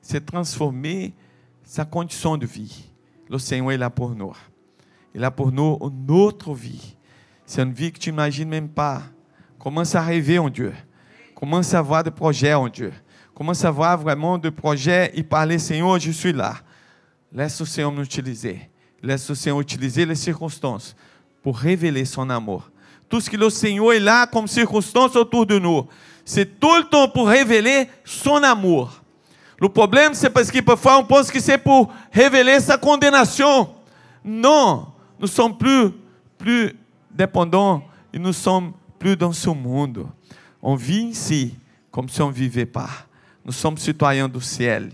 C'est 0.00 0.24
transformer 0.24 1.14
sa 1.64 1.84
condition 1.84 2.36
de 2.36 2.46
vie. 2.46 2.84
Le 3.28 3.38
Seigneur 3.38 3.72
est 3.72 3.78
là 3.78 3.90
pour 3.90 4.10
nous. 4.10 4.32
Il 5.14 5.20
là 5.20 5.30
pour 5.30 5.52
nous 5.52 5.78
une 5.82 6.10
autre 6.10 6.54
vie. 6.54 6.96
C'est 7.44 7.62
une 7.62 7.72
vie 7.72 7.92
que 7.92 7.98
tu 7.98 8.10
n'imagines 8.10 8.48
même 8.48 8.68
pas. 8.68 9.02
Commence 9.58 9.94
à 9.94 10.02
rêver 10.02 10.38
en 10.38 10.48
Dieu? 10.48 10.72
Commence 11.34 11.74
à 11.74 11.78
avoir 11.78 12.04
des 12.04 12.10
projets 12.10 12.54
en 12.54 12.68
Dieu? 12.68 12.92
Commence 13.34 13.64
à 13.64 13.68
avoir 13.68 13.98
vraiment 13.98 14.38
des 14.38 14.50
projets 14.50 15.12
et 15.14 15.22
parler, 15.22 15.58
Seigneur, 15.58 15.98
je 15.98 16.10
suis 16.10 16.32
là. 16.32 16.56
Laisse 17.32 17.60
le 17.60 17.66
Seigneur 17.66 17.92
nous 17.92 18.02
utiliser. 18.02 18.68
Laisse 19.02 19.28
le 19.28 19.34
Seigneur 19.34 19.60
utiliser 19.60 20.04
les 20.04 20.14
circonstances 20.14 20.96
pour 21.42 21.56
révéler 21.56 22.04
son 22.04 22.28
amour. 22.30 22.70
Tout 23.08 23.20
ce 23.20 23.30
que 23.30 23.36
le 23.36 23.48
Seigneur 23.48 23.92
est 23.92 24.00
là 24.00 24.26
comme 24.26 24.46
circonstance 24.46 25.16
autour 25.16 25.46
de 25.46 25.58
nous, 25.58 25.86
c'est 26.28 26.60
tout 26.60 26.76
le 26.76 26.84
temps 26.84 27.08
pour 27.08 27.26
révéler 27.26 27.88
son 28.04 28.42
amour. 28.42 29.00
Le 29.58 29.66
problème, 29.70 30.12
c'est 30.12 30.28
parce 30.28 30.50
que 30.50 30.60
parfois 30.60 30.98
on 30.98 31.04
pense 31.04 31.30
que 31.30 31.40
c'est 31.40 31.56
pour 31.56 31.90
révéler 32.12 32.60
sa 32.60 32.76
condamnation. 32.76 33.74
Non, 34.22 34.88
nous 35.18 35.26
sommes 35.26 35.56
plus, 35.56 35.90
plus 36.36 36.76
dépendants 37.10 37.82
et 38.12 38.18
nous 38.18 38.34
sommes 38.34 38.74
plus 38.98 39.16
dans 39.16 39.32
ce 39.32 39.48
monde. 39.48 40.06
On 40.60 40.74
vit 40.74 41.06
ici 41.06 41.54
comme 41.90 42.10
si 42.10 42.20
on 42.20 42.28
ne 42.28 42.34
vivait 42.34 42.66
pas. 42.66 42.90
Nous 43.42 43.52
sommes 43.52 43.78
citoyens 43.78 44.28
du 44.28 44.42
ciel. 44.42 44.90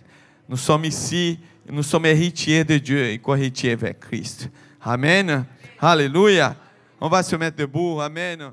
Nous 0.48 0.56
sommes 0.56 0.84
ici, 0.84 1.40
nous 1.68 1.82
sommes 1.82 2.06
héritiers 2.06 2.62
de 2.62 2.78
Dieu 2.78 3.06
et 3.08 3.18
co-héritiers 3.18 3.72
avec 3.72 3.98
Christ. 3.98 4.48
Amen. 4.80 5.44
Alléluia. 5.80 6.54
On 7.00 7.08
va 7.08 7.24
se 7.24 7.34
mettre 7.34 7.56
debout. 7.56 8.00
Amen. 8.00 8.52